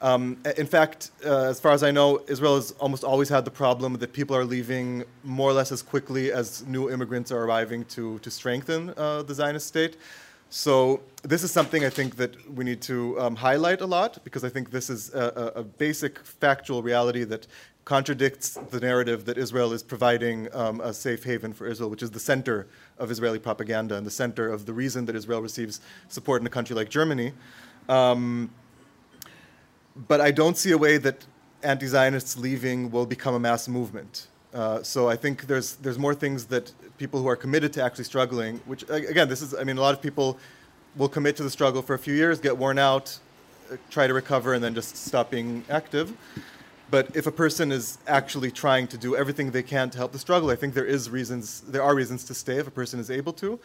[0.00, 3.52] Um, in fact, uh, as far as I know, Israel has almost always had the
[3.52, 7.84] problem that people are leaving more or less as quickly as new immigrants are arriving
[7.96, 9.96] to, to strengthen uh, the Zionist state.
[10.50, 14.44] So this is something I think that we need to um, highlight a lot because
[14.44, 17.46] I think this is a, a, basic factual reality that
[17.84, 22.10] contradicts the narrative that Israel is providing um, a safe haven for Israel, which is
[22.10, 22.66] the center
[22.98, 26.50] of Israeli propaganda and the center of the reason that Israel receives support in a
[26.50, 27.32] country like Germany.
[27.88, 28.50] Um,
[30.08, 31.26] but I don't see a way that
[31.62, 34.28] anti Zionists leaving will become a mass movement.
[34.54, 38.04] Uh, so I think there's, there's more things that people who are committed to actually
[38.04, 40.38] struggling, which, again, this is, I mean, a lot of people
[40.96, 43.18] will commit to the struggle for a few years, get worn out,
[43.70, 46.14] uh, try to recover, and then just stop being active.
[46.92, 50.18] But if a person is actually trying to do everything they can to help the
[50.18, 53.10] struggle, I think there is reasons, there are reasons to stay if a person is
[53.10, 53.58] able to.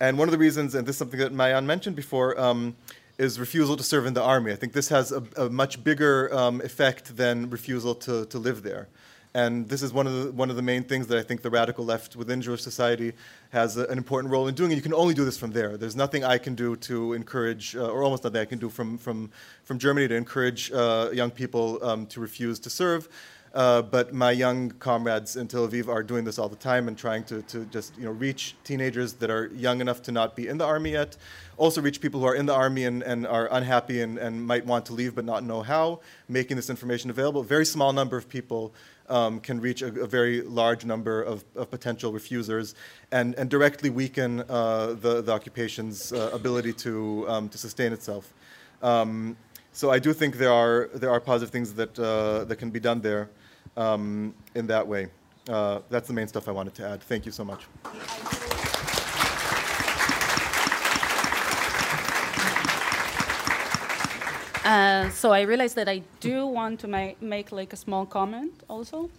[0.00, 2.74] And one of the reasons, and this is something that Maayan mentioned before, um,
[3.18, 4.52] is refusal to serve in the army.
[4.52, 8.62] I think this has a, a much bigger um, effect than refusal to, to live
[8.62, 8.88] there.
[9.34, 11.48] And this is one of, the, one of the main things that I think the
[11.50, 13.14] radical left within Jewish society
[13.50, 14.70] has a, an important role in doing.
[14.70, 15.78] And you can only do this from there.
[15.78, 18.98] There's nothing I can do to encourage, uh, or almost nothing I can do from,
[18.98, 19.30] from,
[19.64, 23.08] from Germany to encourage uh, young people um, to refuse to serve.
[23.54, 26.96] Uh, but my young comrades in Tel Aviv are doing this all the time and
[26.96, 30.48] trying to, to just you know, reach teenagers that are young enough to not be
[30.48, 31.16] in the army yet.
[31.58, 34.64] Also, reach people who are in the army and, and are unhappy and, and might
[34.64, 37.42] want to leave but not know how, making this information available.
[37.42, 38.72] Very small number of people
[39.08, 42.74] um, can reach a, a, very large number of, of potential refusers
[43.10, 48.32] and, and directly weaken uh, the, the occupation's uh, ability to, um, to sustain itself.
[48.82, 49.36] Um,
[49.72, 52.80] so I do think there are, there are positive things that, uh, that can be
[52.80, 53.30] done there
[53.76, 55.08] um, in that way.
[55.48, 57.02] Uh, that's the main stuff I wanted to add.
[57.02, 57.62] Thank you so much.
[64.64, 68.52] Uh, so I realized that I do want to ma- make like a small comment
[68.68, 69.10] also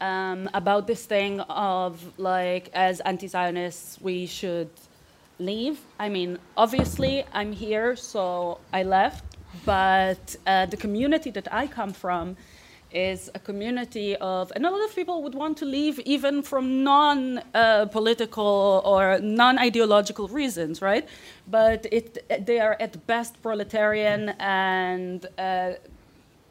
[0.00, 4.70] um, about this thing of like as anti-Zionists we should
[5.38, 5.80] leave.
[5.98, 9.24] I mean, obviously I'm here, so I left,
[9.66, 12.36] but uh, the community that I come from
[12.96, 16.82] is a community of, and a lot of people would want to leave even from
[16.82, 21.06] non uh, political or non ideological reasons, right?
[21.46, 22.06] But it,
[22.46, 25.72] they are at best proletarian and uh,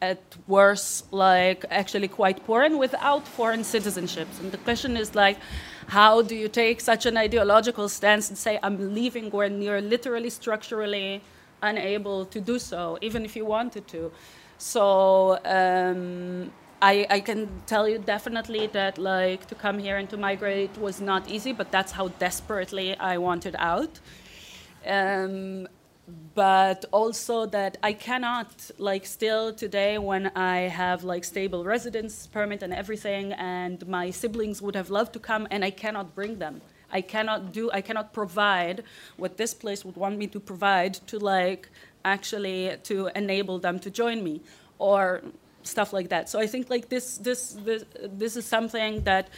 [0.02, 4.40] at worst, like actually quite poor and without foreign citizenships.
[4.40, 5.38] And the question is like,
[5.88, 10.30] how do you take such an ideological stance and say, I'm leaving when you're literally
[10.30, 11.22] structurally
[11.62, 14.12] unable to do so, even if you wanted to?
[14.58, 16.52] So um,
[16.82, 21.02] I, I, can tell you definitely that like to come here and to migrate was
[21.02, 24.00] not easy, but that's how desperately I wanted out.
[24.86, 25.68] Um,
[26.36, 32.62] but also that I cannot like still today when I have like stable residence permit
[32.62, 36.62] and everything, and my siblings would have loved to come, and I cannot bring them.
[36.92, 37.72] I cannot do.
[37.72, 38.84] I cannot provide
[39.18, 41.70] what this place would want me to provide to like
[42.06, 44.42] actually to enable them to join me
[44.78, 45.22] or
[45.64, 46.30] stuff like that.
[46.30, 49.30] So I think like this this this, this is something that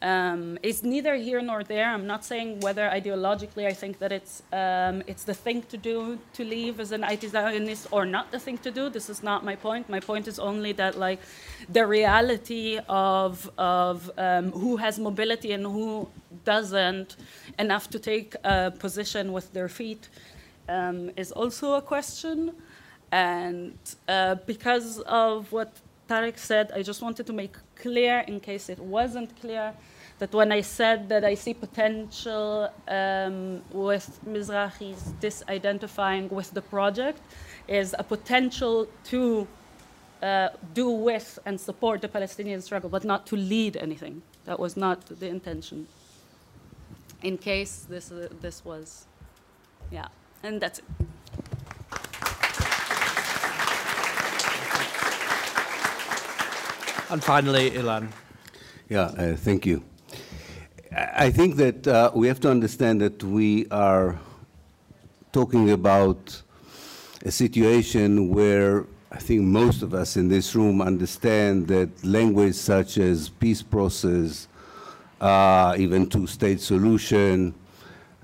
[0.00, 1.86] um, is neither here nor there.
[1.86, 6.18] I'm not saying whether ideologically I think that it's um, it's the thing to do
[6.34, 8.90] to leave as an anti-Zionist or not the thing to do.
[8.90, 9.88] This is not my point.
[9.88, 11.20] My point is only that like
[11.68, 16.08] the reality of of um, who has mobility and who
[16.44, 17.16] doesn't
[17.58, 20.08] enough to take a position with their feet
[20.68, 22.52] um, is also a question.
[23.10, 25.72] And uh, because of what
[26.08, 29.72] Tarek said, I just wanted to make clear, in case it wasn't clear,
[30.18, 37.20] that when I said that I see potential um, with Mizrahis disidentifying with the project,
[37.68, 39.46] is a potential to
[40.22, 44.22] uh, do with and support the Palestinian struggle, but not to lead anything.
[44.46, 45.86] That was not the intention.
[47.22, 49.06] In case this, uh, this was,
[49.90, 50.08] yeah.
[50.42, 50.84] And that's it.
[57.10, 58.08] And finally, Ilan.
[58.88, 59.82] Yeah, uh, thank you.
[60.94, 64.18] I think that uh, we have to understand that we are
[65.32, 66.42] talking about
[67.24, 72.98] a situation where I think most of us in this room understand that language such
[72.98, 74.48] as peace process,
[75.20, 77.67] uh, even two-state solution, uh,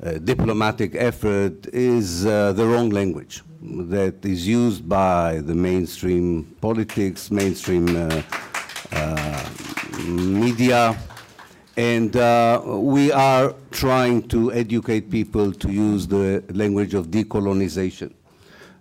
[0.03, 7.89] diplomatic effort is uh, the wrong language that is used by the mainstream politics, mainstream
[7.97, 8.23] uh,
[8.93, 9.51] uh
[10.07, 10.99] media,
[11.77, 18.13] and uh, we are trying to educate people to use the language of decolonization.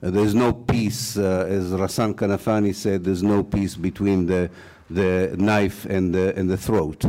[0.01, 4.49] there's no peace, as Ghassan Kanafani said, there's no peace between the,
[4.89, 7.05] the knife and the, and the throat.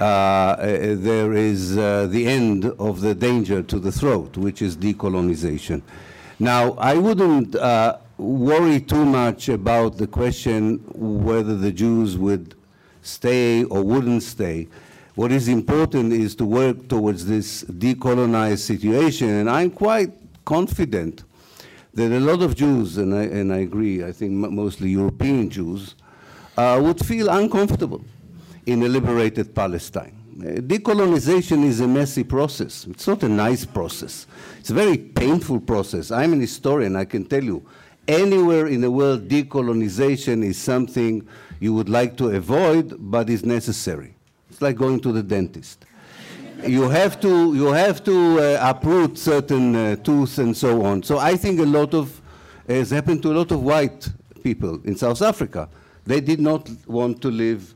[0.00, 0.56] Uh, uh,
[0.96, 5.82] there is uh, the end of the danger to the throat, which is decolonization.
[6.40, 7.54] Now, I wouldn't
[8.18, 12.56] worry too much about the question whether the Jews would
[13.02, 14.66] stay or wouldn't stay.
[15.14, 20.12] What is important is to work towards this decolonized situation, and I'm quite
[20.44, 21.22] confident
[21.94, 25.94] that a lot of Jews, and I, and I agree, I think mostly European Jews,
[26.56, 28.04] uh, would feel uncomfortable
[28.66, 30.16] in a liberated Palestine.
[30.36, 32.86] Uh, decolonization is a messy process.
[32.90, 34.26] It's not a nice process.
[34.58, 36.10] It's a very painful process.
[36.10, 37.64] I'm an historian, I can tell you.
[38.08, 41.26] Anywhere in the world, decolonization is something
[41.60, 44.14] you would like to avoid, but is necessary.
[44.50, 45.86] It's like going to the dentist.
[46.66, 51.02] you have to, you have to uh, uproot certain uh, tooth and so on.
[51.02, 52.20] So I think a lot of,
[52.68, 54.08] has happened to a lot of white
[54.42, 55.68] people in South Africa.
[56.04, 57.73] They did not want to live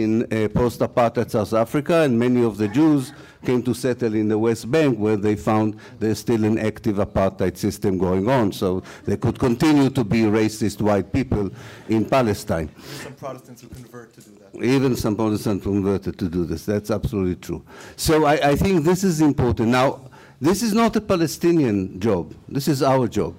[0.00, 3.12] in uh, post-apartheid South Africa, and many of the Jews
[3.44, 7.56] came to settle in the West Bank, where they found there's still an active apartheid
[7.56, 11.50] system going on, so they could continue to be racist white people
[11.88, 12.70] in Palestine.
[12.76, 14.64] Even some Protestants who convert to do that.
[14.64, 16.64] Even some Protestants converted to do this.
[16.64, 17.62] That's absolutely true.
[17.96, 19.68] So I, I think this is important.
[19.68, 20.08] Now,
[20.40, 22.34] this is not a Palestinian job.
[22.48, 23.34] This is our job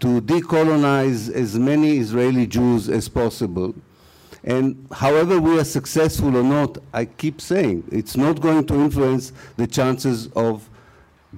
[0.00, 3.74] to decolonize as many Israeli Jews as possible
[4.44, 9.32] and however we are successful or not, I keep saying, it's not going to influence
[9.56, 10.68] the chances of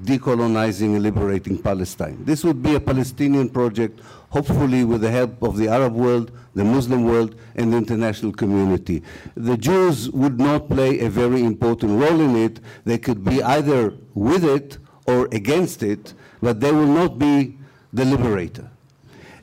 [0.05, 2.25] decolonizing and liberating Palestine.
[2.25, 4.01] This would be a Palestinian project,
[4.31, 9.03] hopefully with the help of the Arab world, the Muslim world, and the international community.
[9.35, 12.61] The Jews would not play a very important role in it.
[12.85, 17.59] They could be either with it or against it, but they will not be
[17.93, 18.71] the liberator.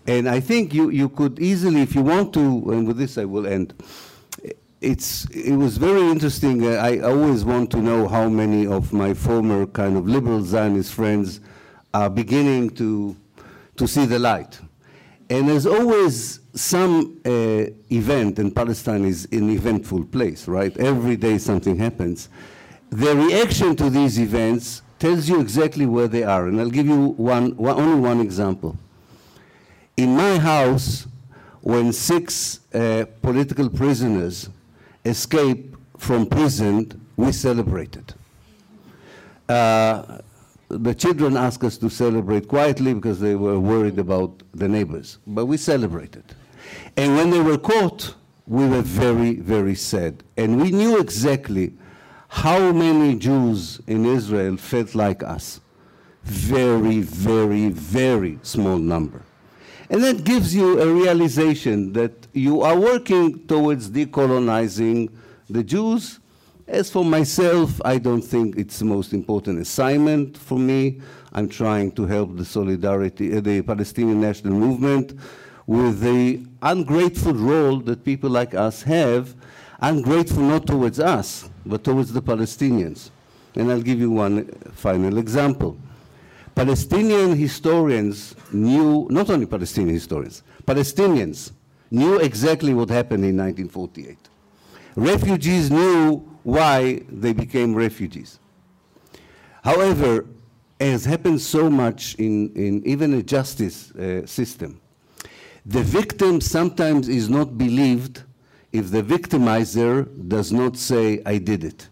[0.10, 2.40] And I think you, you could easily, if you want to,
[2.72, 3.76] and with this I will end,
[4.82, 6.66] it's, it was very interesting.
[6.66, 10.94] Uh, I always want to know how many of my former kind of liberal Zionist
[10.94, 11.42] friends
[11.94, 13.16] are beginning to,
[13.78, 14.60] to see the light.
[15.30, 20.76] And there's always some uh, event, and Palestine is an eventful place, right?
[20.78, 22.30] Every day something happens.
[22.90, 26.48] The reaction to these events tells you exactly where they are.
[26.48, 28.76] And I'll give you one, one only one example.
[30.00, 31.08] In my house,
[31.60, 34.50] when six uh, political prisoners
[35.04, 38.14] escaped from prison, we celebrated.
[39.50, 40.20] Uh,
[40.70, 45.48] the children asked us to celebrate quietly because they were worried about the neighbors, but
[45.48, 46.24] we celebrated.
[46.96, 48.16] And when they were caught,
[48.48, 50.24] we were very, very sad.
[50.38, 51.74] And we knew exactly
[52.30, 55.60] how many Jews in Israel felt like us.
[56.24, 59.24] Very, very, very small number.
[59.90, 65.10] And that gives you a realization that you are working towards decolonizing
[65.50, 66.20] the Jews.
[66.68, 71.02] As for myself, I don't think it's the most important assignment for me.
[71.34, 75.18] I'm trying to help the solidarity, uh, the Palestinian national movement
[75.66, 79.36] with the ungrateful role that people like us have,
[79.82, 83.10] ungrateful not towards us, but towards the Palestinians.
[83.56, 85.78] And I'll give you one final example.
[86.54, 91.52] Palestinian historians knew, not only Palestinian historians, Palestinians
[91.92, 94.18] knew exactly what happened in 1948.
[94.96, 98.40] Refugees knew why they became refugees.
[99.64, 100.26] However,
[100.80, 104.80] as happens so much in, in even a justice uh, system,
[105.66, 108.24] the victim sometimes is not believed
[108.72, 111.90] if the victimizer does not say, I did it.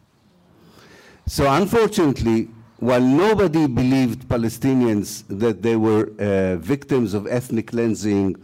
[1.26, 8.36] So unfortunately, while nobody believed Palestinians that they were uh, victims of ethnic cleansing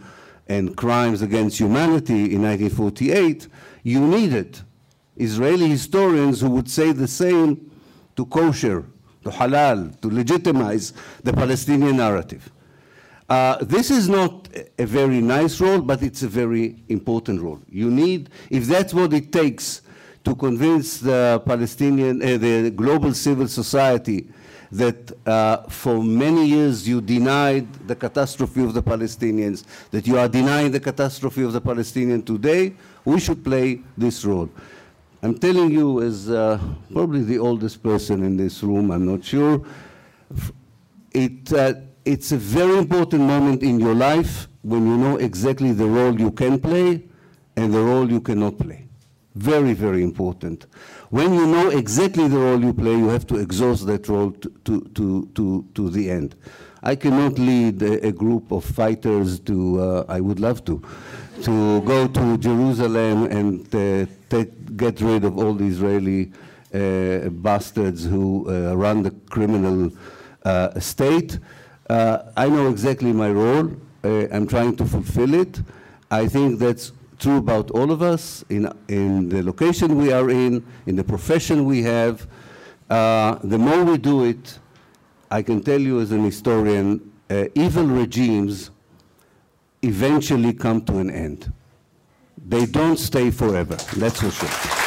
[0.48, 3.48] and crimes against humanity in 1948,
[3.84, 4.60] you needed
[5.18, 7.72] Israeli historians who would say the same
[8.16, 8.86] to kosher,
[9.24, 10.94] to halal, to legitimize
[11.24, 12.52] the Palestinian narrative.
[13.30, 17.60] Uh, this is not a very nice role, but it's a very important role.
[17.70, 19.83] You need, if that's what it takes
[20.24, 24.28] to convince the Palestinian, uh, the global civil society
[24.72, 30.28] that uh, for many years you denied the catastrophe of the Palestinians, that you are
[30.28, 32.74] denying the catastrophe of the Palestinian today,
[33.06, 34.50] we should play this role.
[35.22, 36.60] I'm telling you as uh,
[36.92, 39.64] probably the oldest person in this room, I'm not sure,
[41.12, 45.86] it, uh, it's a very important moment in your life when you know exactly the
[45.86, 47.04] role you can play
[47.56, 48.83] and the role you cannot play.
[49.36, 50.68] Very, very important.
[51.10, 54.50] When you know exactly the role you play, you have to exhaust that role to,
[54.94, 56.36] to, to, to, the end.
[56.84, 60.84] I cannot lead a, a group of fighters to, uh, I would love to,
[61.42, 66.32] to go to Jerusalem and uh, take, get rid of all the Israeli
[66.74, 69.92] uh, bastards who uh, run the criminal
[70.46, 71.40] uh, state.
[71.90, 73.72] Uh, I know exactly my role.
[74.04, 75.62] I'm trying to fulfill it.
[76.12, 80.66] I think that's true about all of us in, in the location we are in,
[80.86, 82.28] in the profession we have.
[82.90, 84.60] Uh, the more we do it,
[85.32, 88.72] I can tell you as an historian, uh, evil regimes
[89.82, 91.52] eventually come to an end.
[92.46, 94.84] They don't stay forever, that's for sure.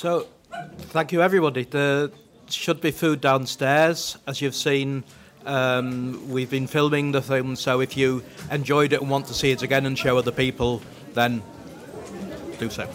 [0.00, 0.28] So,
[1.00, 1.64] thank you, everybody.
[1.64, 2.10] There
[2.50, 4.18] should be food downstairs.
[4.26, 5.02] As you've seen,
[5.46, 9.50] um, we've been filming the film, so if you enjoyed it and want to see
[9.50, 10.82] it again and show other people,
[11.14, 11.42] then
[12.58, 12.86] do so.